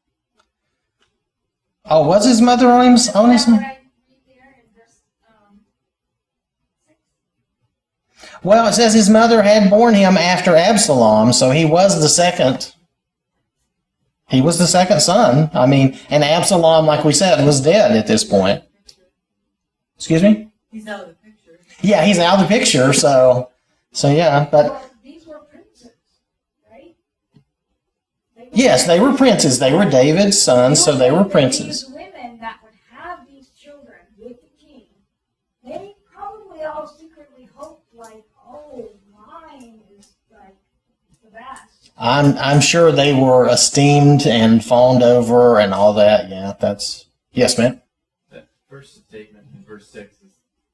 Oh, 1.89 2.07
was 2.07 2.25
his 2.25 2.41
mother 2.41 2.67
on 2.67 2.91
his 2.91 3.09
on 3.09 3.31
his? 3.31 3.41
Is 3.41 3.47
that 3.47 3.55
what 3.55 3.63
I 3.63 3.67
read 3.67 4.21
there 4.27 4.55
in 4.63 4.79
verse, 4.79 5.01
um, 5.27 5.59
six? 6.87 8.43
Well, 8.43 8.67
it 8.67 8.73
says 8.73 8.93
his 8.93 9.09
mother 9.09 9.41
had 9.41 9.69
borne 9.69 9.95
him 9.95 10.17
after 10.17 10.55
Absalom, 10.55 11.33
so 11.33 11.51
he 11.51 11.65
was 11.65 11.99
the 12.01 12.09
second. 12.09 12.73
He 14.29 14.41
was 14.41 14.59
the 14.59 14.67
second 14.67 15.01
son. 15.01 15.49
I 15.53 15.65
mean, 15.65 15.97
and 16.11 16.23
Absalom, 16.23 16.85
like 16.85 17.03
we 17.03 17.13
said, 17.13 17.43
was 17.43 17.59
dead 17.61 17.97
at 17.97 18.05
this 18.05 18.23
point. 18.23 18.63
Excuse 19.95 20.21
me? 20.21 20.51
He's 20.71 20.87
out 20.87 21.01
of 21.01 21.07
the 21.07 21.15
picture. 21.15 21.59
Yeah, 21.81 22.05
he's 22.05 22.19
out 22.19 22.39
of 22.39 22.47
the 22.47 22.55
picture, 22.55 22.93
so 22.93 23.49
so 23.91 24.11
yeah, 24.11 24.47
but 24.51 24.65
well, 24.65 24.89
these 25.03 25.25
were 25.25 25.39
princes, 25.39 25.91
right? 26.71 26.95
They 28.37 28.38
were 28.38 28.38
yes, 28.51 28.85
they 28.87 28.99
were 28.99 29.13
princes. 29.13 29.59
They 29.59 29.73
were 29.73 29.85
David's 29.85 30.41
sons, 30.41 30.83
so 30.83 30.95
they 30.95 31.11
were 31.11 31.23
princes. 31.23 31.87
These 31.87 31.95
women 31.95 32.39
that 32.39 32.59
would 32.63 32.73
have 32.91 33.27
these 33.27 33.49
children 33.49 33.97
with 34.17 34.41
the 34.41 34.65
king, 34.65 34.85
they 35.63 35.95
probably 36.13 36.63
all 36.63 36.87
secretly 36.87 37.49
hoped, 37.55 37.93
like, 37.93 38.23
oh, 38.47 38.89
mine 39.11 39.81
is 39.97 40.13
like 40.31 40.55
the 41.23 41.31
best. 41.31 41.91
I'm 41.97 42.37
I'm 42.37 42.61
sure 42.61 42.91
they 42.91 43.13
were 43.13 43.47
esteemed 43.49 44.25
and 44.25 44.63
fawned 44.63 45.03
over 45.03 45.59
and 45.59 45.73
all 45.73 45.93
that. 45.93 46.29
Yeah, 46.29 46.53
that's 46.59 47.07
yes, 47.33 47.57
man. 47.57 47.81
That 48.31 48.47
first 48.69 49.07
statement 49.07 49.47
in 49.53 49.63
verse 49.65 49.89
6 49.89 50.15
is 50.21 50.31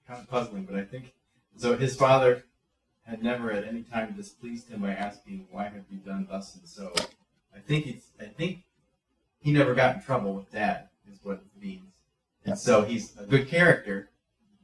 kind 0.08 0.22
of 0.22 0.30
puzzling, 0.30 0.66
but 0.66 0.76
I 0.76 0.84
think 0.84 1.14
so. 1.58 1.76
His 1.76 1.96
father 1.96 2.44
had 3.06 3.24
never 3.24 3.52
at 3.52 3.66
any 3.66 3.84
time 3.84 4.14
displeased 4.16 4.70
him 4.70 4.82
by 4.82 4.92
asking, 4.92 5.48
Why 5.52 5.64
have 5.64 5.86
you 5.90 5.98
done 5.98 6.28
thus 6.30 6.56
and 6.56 6.68
so? 6.68 6.94
I 7.56 7.60
think 7.60 7.88
it's, 7.88 8.08
I 8.20 8.26
think 8.26 8.64
he 9.40 9.52
never 9.52 9.74
got 9.74 9.96
in 9.96 10.02
trouble 10.02 10.34
with 10.34 10.52
dad, 10.52 10.90
is 11.12 11.20
what 11.24 11.36
it 11.36 11.62
means. 11.62 11.94
Yeah. 12.44 12.52
And 12.52 12.60
so 12.60 12.84
he's 12.84 13.16
a 13.18 13.24
good 13.24 13.48
character, 13.48 14.10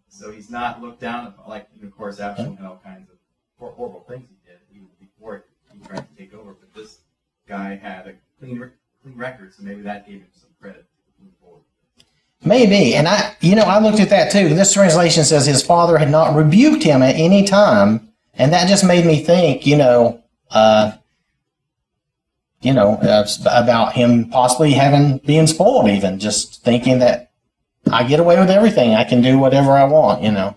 so 0.10 0.32
he's 0.32 0.49
not 0.49 0.82
looked 0.82 0.99
down 0.99 1.27
upon. 1.27 1.49
Like, 1.49 1.67
of 1.82 1.95
course, 1.95 2.19
Absalom 2.19 2.58
had 2.58 2.65
all 2.65 2.82
kinds 2.84 3.10
of 3.10 3.17
horrible 3.58 4.06
things 4.08 4.27
he 4.30 4.49
did, 4.49 4.60
even 4.73 4.88
before 4.99 5.45
he 5.71 5.80
tried 5.88 6.08
to 6.08 6.17
take 6.17 6.34
over, 6.34 6.54
but 6.54 6.73
this 6.73 6.99
guy 7.47 7.75
had 7.75 8.08
a 8.08 8.13
clean, 8.39 8.71
clean 9.01 9.17
record, 9.17 9.54
so 9.54 9.63
maybe 9.63 9.82
that 9.82 10.06
gave 10.06 10.19
him 10.19 10.27
some 10.34 10.49
credit. 10.60 10.86
Maybe. 12.43 12.95
And 12.95 13.08
I, 13.08 13.36
you 13.41 13.56
know, 13.56 13.63
I 13.63 13.80
looked 13.80 13.99
at 13.99 14.10
that 14.10 14.32
too. 14.32 14.49
This 14.49 14.73
translation 14.73 15.23
says 15.23 15.45
his 15.45 15.62
father 15.62 15.97
had 15.97 16.10
not 16.10 16.36
rebuked 16.36 16.84
him 16.84 17.04
at 17.04 17.15
any 17.15 17.43
time. 17.43 18.10
And 18.34 18.51
that 18.54 18.67
just 18.67 18.84
made 18.84 19.06
me 19.06 19.23
think, 19.23 19.67
you 19.67 19.77
know, 19.77 20.23
uh, 20.49 20.93
you 22.62 22.74
know, 22.74 22.93
uh, 22.97 23.28
about 23.47 23.93
him 23.93 24.30
possibly 24.30 24.71
having 24.74 25.17
being 25.19 25.47
spoiled, 25.47 25.89
even 25.89 26.19
just 26.19 26.63
thinking 26.63 27.00
that 27.00 27.32
I 27.91 28.04
get 28.04 28.19
away 28.19 28.39
with 28.39 28.50
everything. 28.50 28.93
I 28.95 29.04
can 29.04 29.21
do 29.21 29.38
whatever 29.39 29.71
I 29.71 29.84
want, 29.86 30.24
you 30.24 30.32
know. 30.32 30.56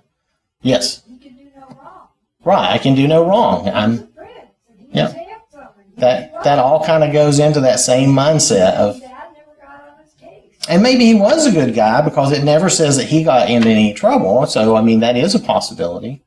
Yes. 0.62 1.02
He 1.08 1.18
could 1.18 1.36
do 1.38 1.44
no 1.56 1.66
wrong. 1.76 2.08
Right. 2.44 2.72
I 2.72 2.78
can 2.78 2.94
do 2.94 3.08
no 3.08 3.26
wrong. 3.26 3.68
I'm 3.68 3.94
a 3.94 3.96
prince, 4.02 4.30
and 4.68 4.78
he 4.80 4.86
Yeah. 4.98 5.04
was 5.04 5.12
handsome, 5.14 5.60
and 5.78 5.86
he 5.94 6.00
that, 6.00 6.44
that 6.44 6.58
all 6.58 6.84
kind 6.84 7.02
of 7.04 7.12
goes 7.12 7.38
into 7.38 7.60
that 7.60 7.80
same 7.80 8.10
mindset 8.10 8.74
of, 8.74 9.00
Dad 9.00 9.10
never 9.34 9.56
got 9.60 9.96
on 9.98 10.04
his 10.04 10.12
case. 10.20 10.66
and 10.68 10.82
maybe 10.82 11.06
he 11.06 11.14
was 11.14 11.46
a 11.46 11.52
good 11.52 11.74
guy 11.74 12.02
because 12.02 12.32
it 12.32 12.44
never 12.44 12.68
says 12.68 12.96
that 12.98 13.04
he 13.06 13.24
got 13.24 13.48
into 13.48 13.68
any 13.68 13.94
trouble. 13.94 14.46
So, 14.46 14.76
I 14.76 14.82
mean, 14.82 15.00
that 15.00 15.16
is 15.16 15.34
a 15.34 15.40
possibility. 15.40 16.22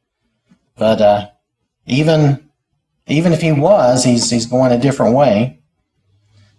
But 0.76 1.02
uh, 1.02 1.28
even 1.86 2.44
even 3.08 3.32
if 3.32 3.42
he 3.42 3.52
was, 3.52 4.04
he's 4.04 4.30
he's 4.30 4.46
going 4.46 4.72
a 4.72 4.78
different 4.80 5.16
way. 5.16 5.60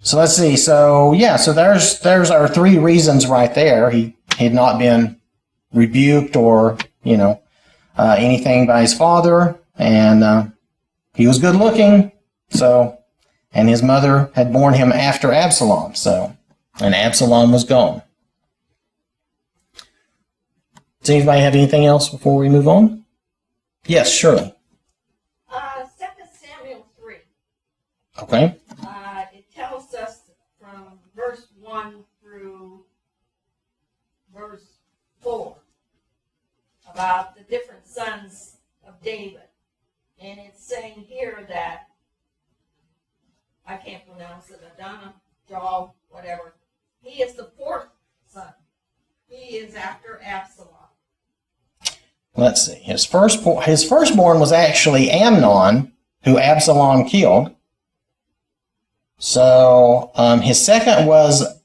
So 0.08 0.16
let's 0.16 0.34
see. 0.34 0.56
So 0.56 1.12
yeah, 1.12 1.36
so 1.36 1.52
there's 1.52 2.00
there's 2.00 2.30
our 2.30 2.48
three 2.48 2.78
reasons 2.78 3.26
right 3.26 3.54
there. 3.54 3.90
He 3.90 4.16
had 4.38 4.54
not 4.54 4.78
been 4.78 5.20
rebuked 5.74 6.34
or 6.34 6.78
you 7.02 7.18
know 7.18 7.42
uh, 7.98 8.16
anything 8.18 8.66
by 8.66 8.80
his 8.80 8.94
father, 8.94 9.60
and 9.76 10.24
uh, 10.24 10.46
he 11.14 11.26
was 11.26 11.38
good 11.38 11.56
looking. 11.56 12.10
So, 12.48 12.98
and 13.52 13.68
his 13.68 13.82
mother 13.82 14.30
had 14.34 14.50
borne 14.50 14.72
him 14.72 14.92
after 14.92 15.30
Absalom. 15.30 15.94
So, 15.94 16.34
and 16.80 16.94
Absalom 16.94 17.52
was 17.52 17.64
gone. 17.64 18.00
Does 21.02 21.10
anybody 21.10 21.42
have 21.42 21.54
anything 21.54 21.84
else 21.84 22.08
before 22.08 22.38
we 22.38 22.48
move 22.48 22.66
on? 22.66 23.04
Yes, 23.84 24.10
Shirley. 24.10 24.54
Uh, 25.52 25.84
Second 25.98 26.28
Samuel 26.32 26.86
three. 26.98 27.18
Okay. 28.22 28.56
4 35.28 35.54
about 36.90 37.36
the 37.36 37.42
different 37.42 37.86
sons 37.86 38.56
of 38.86 38.94
David. 39.02 39.42
And 40.18 40.40
it's 40.40 40.64
saying 40.64 41.04
here 41.06 41.44
that, 41.50 41.88
I 43.66 43.76
can't 43.76 44.08
pronounce 44.08 44.48
it, 44.48 44.60
Adana, 44.74 45.12
Jal, 45.46 45.94
whatever. 46.08 46.54
He 47.02 47.22
is 47.22 47.34
the 47.34 47.50
fourth 47.58 47.88
son. 48.26 48.54
He 49.28 49.56
is 49.56 49.74
after 49.74 50.18
Absalom. 50.24 50.72
Let's 52.34 52.64
see. 52.64 52.76
His 52.76 53.04
first 53.04 53.44
his 53.64 53.84
firstborn 53.84 54.40
was 54.40 54.50
actually 54.50 55.10
Amnon, 55.10 55.92
who 56.24 56.38
Absalom 56.38 57.04
killed. 57.06 57.54
So 59.18 60.10
um, 60.14 60.40
his 60.40 60.64
second 60.64 61.06
was 61.06 61.57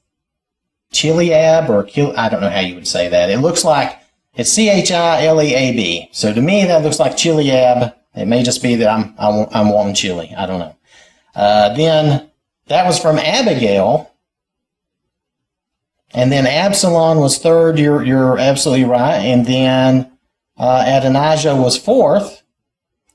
Chileab, 0.94 1.68
or 1.68 1.82
Kil- 1.84 2.14
I 2.16 2.28
don't 2.28 2.40
know 2.40 2.50
how 2.50 2.60
you 2.60 2.74
would 2.76 2.88
say 2.88 3.08
that. 3.08 3.28
It 3.28 3.40
looks 3.40 3.64
like 3.64 3.98
it's 4.34 4.50
C 4.50 4.70
H 4.70 4.90
I 4.90 5.26
L 5.26 5.42
E 5.42 5.54
A 5.54 5.72
B. 5.72 6.08
So 6.12 6.32
to 6.32 6.40
me, 6.40 6.64
that 6.64 6.82
looks 6.82 6.98
like 6.98 7.16
Chileab. 7.16 7.94
It 8.14 8.26
may 8.26 8.42
just 8.42 8.62
be 8.62 8.76
that 8.76 8.88
I'm 8.88 9.14
I'm, 9.18 9.46
I'm 9.52 9.70
wanting 9.70 9.94
chili. 9.94 10.32
I 10.36 10.46
don't 10.46 10.60
know. 10.60 10.76
Uh, 11.34 11.74
then 11.74 12.30
that 12.68 12.86
was 12.86 12.98
from 12.98 13.18
Abigail. 13.18 14.10
And 16.12 16.30
then 16.30 16.46
Absalom 16.46 17.18
was 17.18 17.38
third. 17.38 17.78
You're 17.78 18.04
you're 18.04 18.38
absolutely 18.38 18.84
right. 18.84 19.16
And 19.16 19.44
then 19.46 20.12
uh, 20.56 20.84
Adonijah 20.86 21.56
was 21.56 21.76
fourth. 21.76 22.42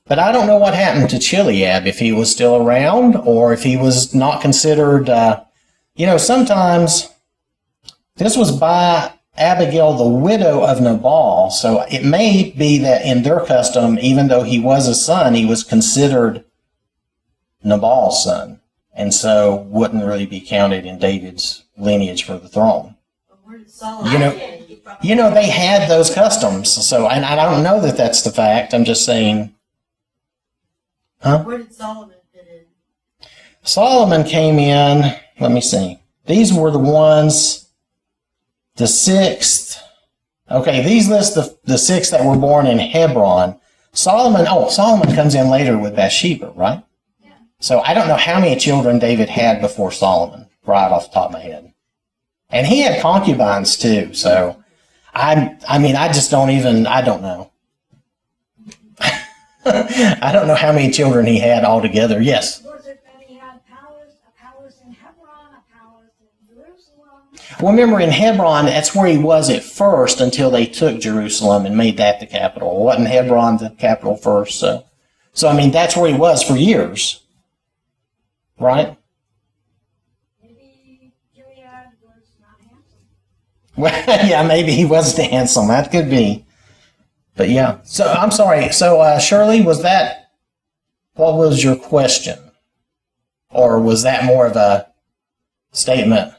But 0.06 0.18
I 0.18 0.32
don't 0.32 0.48
know 0.48 0.58
what 0.58 0.74
happened 0.74 1.08
to 1.10 1.16
Chileab, 1.16 1.86
if 1.86 2.00
he 2.00 2.10
was 2.10 2.30
still 2.30 2.56
around 2.56 3.14
or 3.16 3.52
if 3.52 3.62
he 3.62 3.76
was 3.76 4.12
not 4.12 4.42
considered. 4.42 5.08
Uh, 5.08 5.44
you 5.94 6.04
know, 6.04 6.16
sometimes 6.18 7.09
this 8.16 8.36
was 8.36 8.52
by 8.52 9.12
Abigail, 9.36 9.94
the 9.94 10.08
widow 10.08 10.64
of 10.64 10.80
Nabal. 10.80 11.50
So 11.50 11.82
it 11.90 12.04
may 12.04 12.50
be 12.56 12.78
that 12.78 13.04
in 13.04 13.22
their 13.22 13.40
custom, 13.40 13.98
even 14.00 14.28
though 14.28 14.42
he 14.42 14.58
was 14.60 14.88
a 14.88 14.94
son, 14.94 15.34
he 15.34 15.46
was 15.46 15.64
considered 15.64 16.44
Nabal's 17.62 18.22
son. 18.22 18.60
And 18.92 19.14
so 19.14 19.66
wouldn't 19.68 20.04
really 20.04 20.26
be 20.26 20.40
counted 20.40 20.84
in 20.84 20.98
David's 20.98 21.64
lineage 21.78 22.24
for 22.24 22.36
the 22.38 22.48
throne. 22.48 22.96
But 23.28 23.38
where 23.44 23.58
did 23.58 23.70
Solomon 23.70 24.12
You 24.12 24.18
know- 24.18 24.30
fit 24.32 24.60
in? 24.60 24.66
He 24.66 24.74
probably- 24.76 25.08
You 25.08 25.14
know, 25.14 25.30
they 25.32 25.46
had 25.46 25.88
those 25.88 26.12
customs. 26.12 26.70
So, 26.70 27.08
and 27.08 27.24
I 27.24 27.36
don't 27.36 27.62
know 27.62 27.80
that 27.80 27.96
that's 27.96 28.22
the 28.22 28.32
fact. 28.32 28.74
I'm 28.74 28.84
just 28.84 29.04
saying 29.04 29.54
Huh? 31.22 31.42
Where 31.42 31.58
did 31.58 31.74
Solomon 31.74 32.16
fit 32.32 32.48
in? 32.48 33.26
Solomon 33.62 34.24
came 34.24 34.58
in. 34.58 35.14
Let 35.38 35.52
me 35.52 35.60
see. 35.60 35.98
These 36.26 36.52
were 36.52 36.70
the 36.70 36.78
ones, 36.78 37.59
the 38.76 38.86
sixth. 38.86 39.82
Okay, 40.50 40.84
these 40.84 41.08
list 41.08 41.34
the, 41.34 41.56
the 41.64 41.78
six 41.78 42.10
that 42.10 42.24
were 42.24 42.36
born 42.36 42.66
in 42.66 42.78
Hebron. 42.78 43.58
Solomon, 43.92 44.46
oh, 44.48 44.68
Solomon 44.68 45.14
comes 45.14 45.34
in 45.34 45.48
later 45.48 45.76
with 45.78 45.96
Bathsheba, 45.96 46.52
right? 46.54 46.82
Yeah. 47.20 47.32
So 47.58 47.80
I 47.80 47.94
don't 47.94 48.08
know 48.08 48.16
how 48.16 48.40
many 48.40 48.56
children 48.56 48.98
David 48.98 49.28
had 49.28 49.60
before 49.60 49.90
Solomon, 49.90 50.48
right 50.64 50.90
off 50.90 51.08
the 51.08 51.14
top 51.14 51.26
of 51.26 51.32
my 51.32 51.40
head. 51.40 51.72
And 52.50 52.66
he 52.66 52.80
had 52.80 53.00
concubines 53.00 53.76
too, 53.76 54.14
so 54.14 54.62
I, 55.14 55.56
I 55.68 55.78
mean, 55.78 55.96
I 55.96 56.08
just 56.12 56.30
don't 56.30 56.50
even, 56.50 56.86
I 56.86 57.02
don't 57.02 57.22
know. 57.22 57.50
I 59.64 60.30
don't 60.32 60.46
know 60.46 60.54
how 60.54 60.72
many 60.72 60.90
children 60.90 61.26
he 61.26 61.38
had 61.38 61.64
altogether. 61.64 62.20
Yes. 62.20 62.62
Was 62.62 62.86
it 62.86 63.04
that 63.04 63.22
he 63.26 63.36
had 63.36 63.60
palace, 63.66 64.14
a 64.26 64.32
palace 64.40 64.80
in 64.84 64.92
Hebron, 64.92 65.52
a 65.52 65.62
palace 65.72 66.12
in 66.20 66.54
Jerusalem? 66.54 67.22
Well, 67.62 67.72
remember 67.72 68.00
in 68.00 68.10
Hebron, 68.10 68.66
that's 68.66 68.94
where 68.94 69.06
he 69.08 69.18
was 69.18 69.50
at 69.50 69.62
first 69.64 70.20
until 70.20 70.50
they 70.50 70.66
took 70.66 71.00
Jerusalem 71.00 71.66
and 71.66 71.76
made 71.76 71.98
that 71.98 72.20
the 72.20 72.26
capital. 72.26 72.84
Wasn't 72.84 73.08
Hebron 73.08 73.58
the 73.58 73.70
capital 73.78 74.16
first? 74.16 74.58
So, 74.60 74.84
so 75.34 75.48
I 75.48 75.56
mean, 75.56 75.70
that's 75.70 75.96
where 75.96 76.10
he 76.10 76.16
was 76.16 76.42
for 76.42 76.56
years. 76.56 77.22
right? 78.58 78.96
Maybe 80.42 81.12
Gilead 81.34 81.56
was 82.02 82.22
not 82.40 82.60
handsome. 82.60 83.06
Well, 83.76 84.26
yeah, 84.28 84.42
maybe 84.46 84.72
he 84.72 84.86
wasn't 84.86 85.30
handsome. 85.30 85.68
That 85.68 85.90
could 85.90 86.08
be. 86.08 86.46
But 87.36 87.50
yeah. 87.50 87.78
So 87.84 88.06
I'm 88.06 88.30
sorry. 88.30 88.70
So 88.72 89.00
uh, 89.00 89.18
Shirley, 89.18 89.60
was 89.62 89.82
that 89.82 90.30
what 91.14 91.36
was 91.36 91.62
your 91.62 91.76
question, 91.76 92.38
or 93.50 93.80
was 93.80 94.02
that 94.04 94.24
more 94.24 94.46
of 94.46 94.56
a 94.56 94.86
statement? 95.72 96.32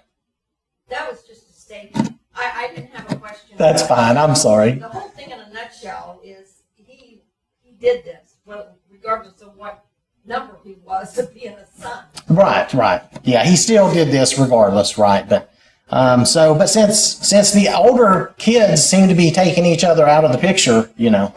That 0.92 1.10
was 1.10 1.24
just 1.24 1.50
a 1.50 1.54
statement. 1.54 2.20
I, 2.36 2.68
I 2.70 2.76
didn't 2.76 2.92
have 2.92 3.10
a 3.10 3.16
question. 3.16 3.56
That's 3.58 3.82
fine. 3.82 4.18
I'm 4.18 4.36
sorry. 4.36 4.74
The 4.74 4.90
whole 4.90 5.08
thing 5.08 5.32
in 5.32 5.40
a 5.40 5.50
nutshell 5.54 6.20
is 6.22 6.64
he 6.76 7.22
he 7.64 7.72
did 7.80 8.04
this, 8.04 8.36
well, 8.46 8.76
regardless 8.92 9.42
of 9.42 9.58
what 9.58 9.86
number 10.26 10.58
he 10.66 10.76
was 10.86 11.18
of 11.18 11.34
being 11.34 11.54
a 11.54 11.66
son. 11.82 12.04
Right, 12.30 12.72
right. 12.74 13.02
Yeah, 13.24 13.46
he 13.46 13.56
still 13.56 13.92
did 13.94 14.10
this 14.10 14.38
regardless, 14.38 14.98
right? 14.98 15.28
But 15.28 15.54
um, 15.92 16.26
so, 16.26 16.56
but 16.56 16.68
since 16.68 17.00
since 17.00 17.54
the 17.54 17.70
older 17.70 18.36
kids 18.38 18.84
seem 18.84 19.08
to 19.08 19.16
be 19.16 19.32
taking 19.32 19.66
each 19.66 19.86
other 19.86 20.06
out 20.06 20.26
of 20.26 20.34
the 20.34 20.38
picture, 20.38 20.90
you 20.98 21.10
know, 21.10 21.34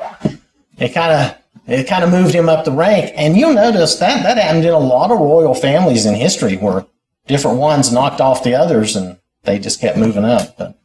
it 0.79 0.93
kind 0.93 1.13
of 1.13 1.39
it 1.69 1.87
kind 1.87 2.03
of 2.03 2.11
moved 2.11 2.35
him 2.35 2.49
up 2.49 2.65
the 2.65 2.73
rank. 2.73 3.13
And 3.15 3.37
you'll 3.37 3.55
notice 3.55 4.01
that 4.01 4.25
that 4.25 4.37
happened 4.37 4.65
in 4.65 4.75
a 4.75 4.79
lot 4.81 5.13
of 5.13 5.21
royal 5.21 5.55
families 5.55 6.07
in 6.07 6.17
history, 6.17 6.57
where 6.57 6.87
different 7.29 7.59
ones 7.59 7.93
knocked 7.93 8.21
off 8.21 8.43
the 8.43 8.57
others, 8.57 8.97
and 8.97 9.19
they 9.45 9.59
just 9.59 9.81
kept 9.81 9.97
moving 9.97 10.25
up. 10.25 10.57
But 10.57 10.79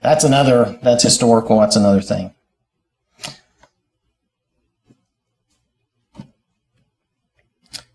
that's 0.00 0.24
another 0.24 0.78
that's 0.82 1.02
historical. 1.02 1.60
That's 1.60 1.76
another 1.76 2.00
thing. 2.00 2.34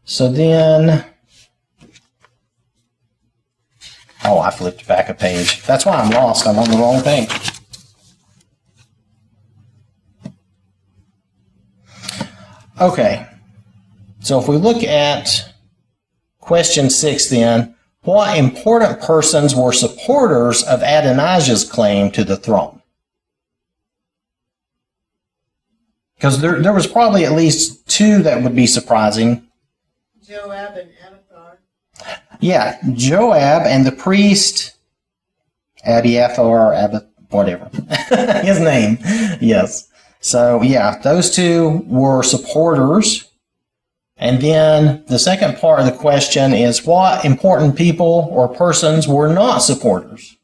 So 0.04 0.32
then. 0.32 1.06
Oh, 4.24 4.40
I 4.40 4.52
flipped 4.52 4.88
back 4.88 5.08
a 5.10 5.14
page. 5.14 5.64
That's 5.64 5.86
why 5.86 5.96
I'm 5.96 6.10
lost. 6.10 6.48
I'm 6.48 6.58
on 6.60 6.70
the 6.70 6.78
wrong 6.78 7.02
page. 7.02 7.52
Okay. 12.82 13.26
So 14.20 14.40
if 14.40 14.50
we 14.50 14.58
look 14.58 14.84
at 14.84 15.54
question 16.40 16.90
six, 16.90 17.30
then, 17.30 17.77
what 18.08 18.38
important 18.38 19.02
persons 19.02 19.54
were 19.54 19.74
supporters 19.74 20.64
of 20.64 20.82
Adonijah's 20.82 21.70
claim 21.70 22.10
to 22.12 22.24
the 22.24 22.38
throne? 22.38 22.82
Because 26.16 26.40
there, 26.40 26.62
there 26.62 26.72
was 26.72 26.88
probably 26.88 27.26
at 27.26 27.34
least 27.34 27.86
two 27.90 28.24
that 28.24 28.42
would 28.42 28.56
be 28.56 28.66
surprising. 28.66 29.46
Joab 30.26 30.78
and 30.78 30.90
Abiathar. 31.06 31.60
Yeah, 32.40 32.78
Joab 32.94 33.64
and 33.68 33.86
the 33.86 33.92
priest 33.92 34.76
Abiathar, 35.86 36.74
Ab- 36.76 37.08
whatever 37.30 37.70
his 38.42 38.62
name. 38.62 39.00
Yes. 39.42 39.90
So 40.22 40.62
yeah, 40.62 40.98
those 41.00 41.36
two 41.36 41.84
were 41.88 42.24
supporters. 42.24 43.27
And 44.20 44.42
then 44.42 45.04
the 45.08 45.20
second 45.20 45.58
part 45.58 45.80
of 45.80 45.86
the 45.86 45.92
question 45.92 46.54
is 46.54 46.86
what 46.86 47.24
important 47.24 47.76
people 47.76 48.28
or 48.32 48.48
persons 48.48 49.08
were 49.08 49.32
not 49.32 49.60
supporters? 49.60 50.36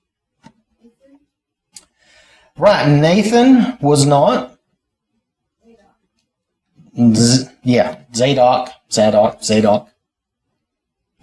Right, 2.55 2.87
Nathan 2.87 3.77
was 3.81 4.05
not. 4.05 4.59
Z- 6.95 7.49
yeah, 7.63 8.01
Zadok, 8.13 8.69
Zadok, 8.91 9.43
Zadok 9.43 9.89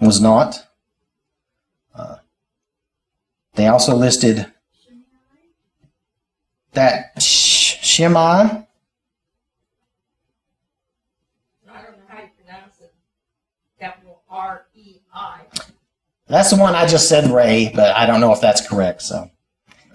was 0.01 0.21
not. 0.21 0.67
Uh, 1.95 2.17
they 3.55 3.69
also 3.69 3.95
listed 3.95 4.53
that 6.73 7.23
Sh- 7.23 7.77
Shimei, 7.81 8.17
I 8.19 8.47
don't 11.67 11.99
know 11.99 12.05
how 12.09 12.21
you 12.23 12.29
pronounce 12.45 12.81
it. 12.81 12.93
Capital 13.79 14.23
R 14.29 14.67
E 14.75 14.97
I. 15.15 15.43
that's 16.31 16.51
the 16.51 16.57
one 16.57 16.75
I 16.75 16.87
just 16.87 17.09
said 17.09 17.31
Ray, 17.31 17.73
but 17.75 17.95
I 17.97 18.07
don't 18.07 18.21
know 18.21 18.33
if 18.33 18.41
that's 18.41 18.67
correct. 18.67 19.03
So, 19.03 19.31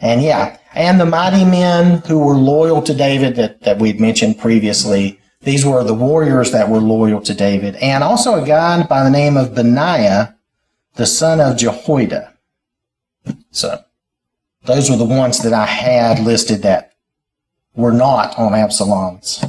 and 0.02 0.22
yeah, 0.22 0.58
and 0.74 1.00
the 1.00 1.06
mighty 1.06 1.46
men 1.46 2.02
who 2.02 2.20
were 2.20 2.36
loyal 2.36 2.82
to 2.84 2.94
David 2.94 3.36
that, 3.38 3.62
that 3.62 3.80
we'd 3.80 4.00
mentioned 4.00 4.40
previously. 4.40 5.20
These 5.42 5.66
were 5.66 5.84
the 5.84 5.94
warriors 5.94 6.52
that 6.52 6.70
were 6.70 6.80
loyal 6.80 7.22
to 7.22 7.34
David, 7.34 7.76
and 7.76 8.04
also 8.04 8.42
a 8.42 8.46
guy 8.46 8.86
by 8.86 9.04
the 9.04 9.12
name 9.12 9.38
of 9.38 9.56
Benaiah, 9.56 10.36
the 10.96 11.06
son 11.06 11.40
of 11.40 11.58
Jehoiada. 11.58 12.34
So, 13.52 13.84
those 14.64 14.90
were 14.90 14.98
the 14.98 15.06
ones 15.06 15.40
that 15.44 15.54
I 15.54 15.66
had 15.66 16.20
listed 16.20 16.64
that 16.64 16.94
were 17.76 17.94
not 17.94 18.38
on 18.38 18.54
Absalom's. 18.54 19.44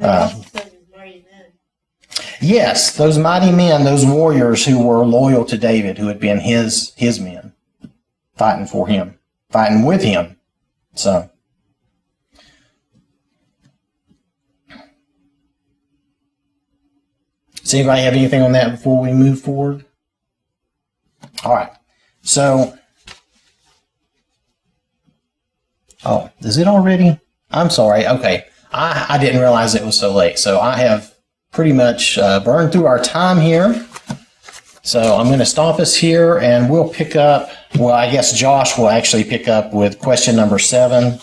Uh, 0.00 0.30
also 0.32 0.42
said 0.52 0.64
his 0.64 0.82
mighty 0.94 1.24
men. 1.30 1.52
Yes, 2.44 2.94
those 2.94 3.16
mighty 3.16 3.50
men, 3.50 3.84
those 3.84 4.04
warriors 4.04 4.66
who 4.66 4.86
were 4.86 5.02
loyal 5.02 5.46
to 5.46 5.56
David, 5.56 5.96
who 5.96 6.08
had 6.08 6.20
been 6.20 6.40
his 6.40 6.92
his 6.94 7.18
men, 7.18 7.54
fighting 8.36 8.66
for 8.66 8.86
him, 8.86 9.18
fighting 9.48 9.82
with 9.82 10.02
him. 10.02 10.36
So, 10.94 11.30
does 17.62 17.72
anybody 17.72 18.02
have 18.02 18.12
anything 18.12 18.42
on 18.42 18.52
that 18.52 18.72
before 18.72 19.00
we 19.00 19.14
move 19.14 19.40
forward? 19.40 19.86
All 21.46 21.54
right. 21.54 21.72
So, 22.20 22.76
oh, 26.04 26.28
is 26.40 26.58
it 26.58 26.68
already? 26.68 27.18
I'm 27.50 27.70
sorry. 27.70 28.06
Okay, 28.06 28.44
I 28.70 29.06
I 29.08 29.16
didn't 29.16 29.40
realize 29.40 29.74
it 29.74 29.82
was 29.82 29.98
so 29.98 30.14
late. 30.14 30.38
So 30.38 30.60
I 30.60 30.76
have 30.76 31.13
pretty 31.54 31.72
much 31.72 32.18
uh, 32.18 32.40
burned 32.40 32.72
through 32.72 32.86
our 32.86 32.98
time 32.98 33.40
here. 33.40 33.86
So 34.82 35.16
I'm 35.16 35.28
going 35.28 35.38
to 35.38 35.46
stop 35.46 35.80
us 35.80 35.94
here 35.94 36.38
and 36.38 36.68
we'll 36.68 36.90
pick 36.90 37.16
up. 37.16 37.48
Well, 37.78 37.94
I 37.94 38.10
guess 38.10 38.36
Josh 38.36 38.76
will 38.76 38.90
actually 38.90 39.24
pick 39.24 39.48
up 39.48 39.72
with 39.72 39.98
question 39.98 40.36
number 40.36 40.58
seven 40.58 41.20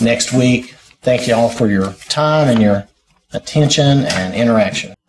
next 0.00 0.32
week. 0.32 0.74
Thank 1.00 1.26
you 1.26 1.34
all 1.34 1.48
for 1.48 1.68
your 1.68 1.92
time 2.08 2.48
and 2.48 2.60
your 2.60 2.86
attention 3.32 4.04
and 4.04 4.34
interaction. 4.34 4.95